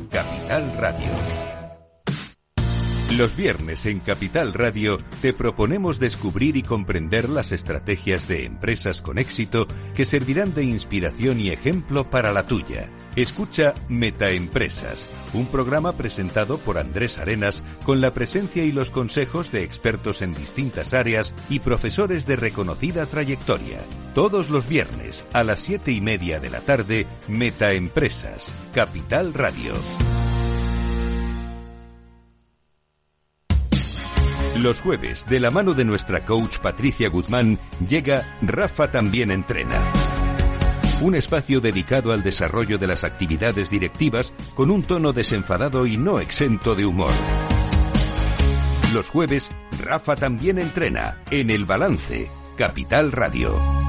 Capital 0.09 0.73
Radio. 0.79 1.09
Los 3.17 3.35
viernes 3.35 3.87
en 3.87 3.99
Capital 3.99 4.55
Radio 4.55 4.99
te 5.21 5.33
proponemos 5.33 5.99
descubrir 5.99 6.57
y 6.57 6.63
comprender 6.63 7.29
las 7.29 7.51
estrategias 7.51 8.29
de 8.29 8.45
empresas 8.47 9.03
con 9.03 9.19
éxito 9.19 9.67
que 9.97 10.05
servirán 10.05 10.55
de 10.55 10.63
inspiración 10.63 11.41
y 11.41 11.49
ejemplo 11.49 12.09
para 12.09 12.33
la 12.33 12.47
tuya. 12.47 12.89
Escucha 13.15 13.75
Metaempresas, 13.89 15.11
un 15.35 15.47
programa 15.47 15.93
presentado 15.93 16.57
por 16.57 16.79
Andrés 16.79 17.19
Arenas 17.19 17.63
con 17.85 18.01
la 18.01 18.15
presencia 18.15 18.65
y 18.65 18.73
los 18.73 18.91
consejos 18.91 19.53
de 19.53 19.65
expertos 19.65 20.23
en 20.23 20.35
distintas 20.35 20.95
áreas 20.95 21.35
y 21.51 21.59
profesores 21.59 22.27
de 22.27 22.37
reconocida 22.37 23.05
trayectoria. 23.05 23.81
Todos 24.15 24.49
los 24.49 24.67
viernes 24.67 25.27
a 25.35 25.45
las 25.45 25.59
siete 25.59 25.93
y 25.93 26.01
media 26.01 26.41
de 26.41 26.49
la 26.49 26.61
tarde, 26.61 27.07
Metaempresas, 27.29 28.55
Capital 28.73 29.35
Radio. 29.35 29.75
Los 34.59 34.81
jueves, 34.81 35.27
de 35.29 35.41
la 35.41 35.51
mano 35.51 35.75
de 35.75 35.85
nuestra 35.85 36.25
coach 36.25 36.59
Patricia 36.59 37.11
Guzmán, 37.11 37.59
llega 37.87 38.39
Rafa 38.41 38.91
también 38.91 39.31
entrena. 39.31 40.02
Un 41.03 41.17
espacio 41.17 41.61
dedicado 41.61 42.13
al 42.13 42.23
desarrollo 42.23 42.79
de 42.79 42.87
las 42.87 43.03
actividades 43.03 43.71
directivas 43.71 44.33
con 44.55 44.71
un 44.71 44.85
tono 44.85 45.13
desenfadado 45.13 45.85
y 45.85 45.97
no 45.97 46.21
exento 46.21 46.77
de 46.77 46.87
humor. 46.87 47.11
Los 48.95 49.11
jueves, 49.11 49.51
Rafa 49.81 50.15
también 50.15 50.61
entrena 50.61 51.19
en 51.33 51.51
El 51.51 51.65
Balance, 51.65 52.31
Capital 52.57 53.11
Radio. 53.11 53.82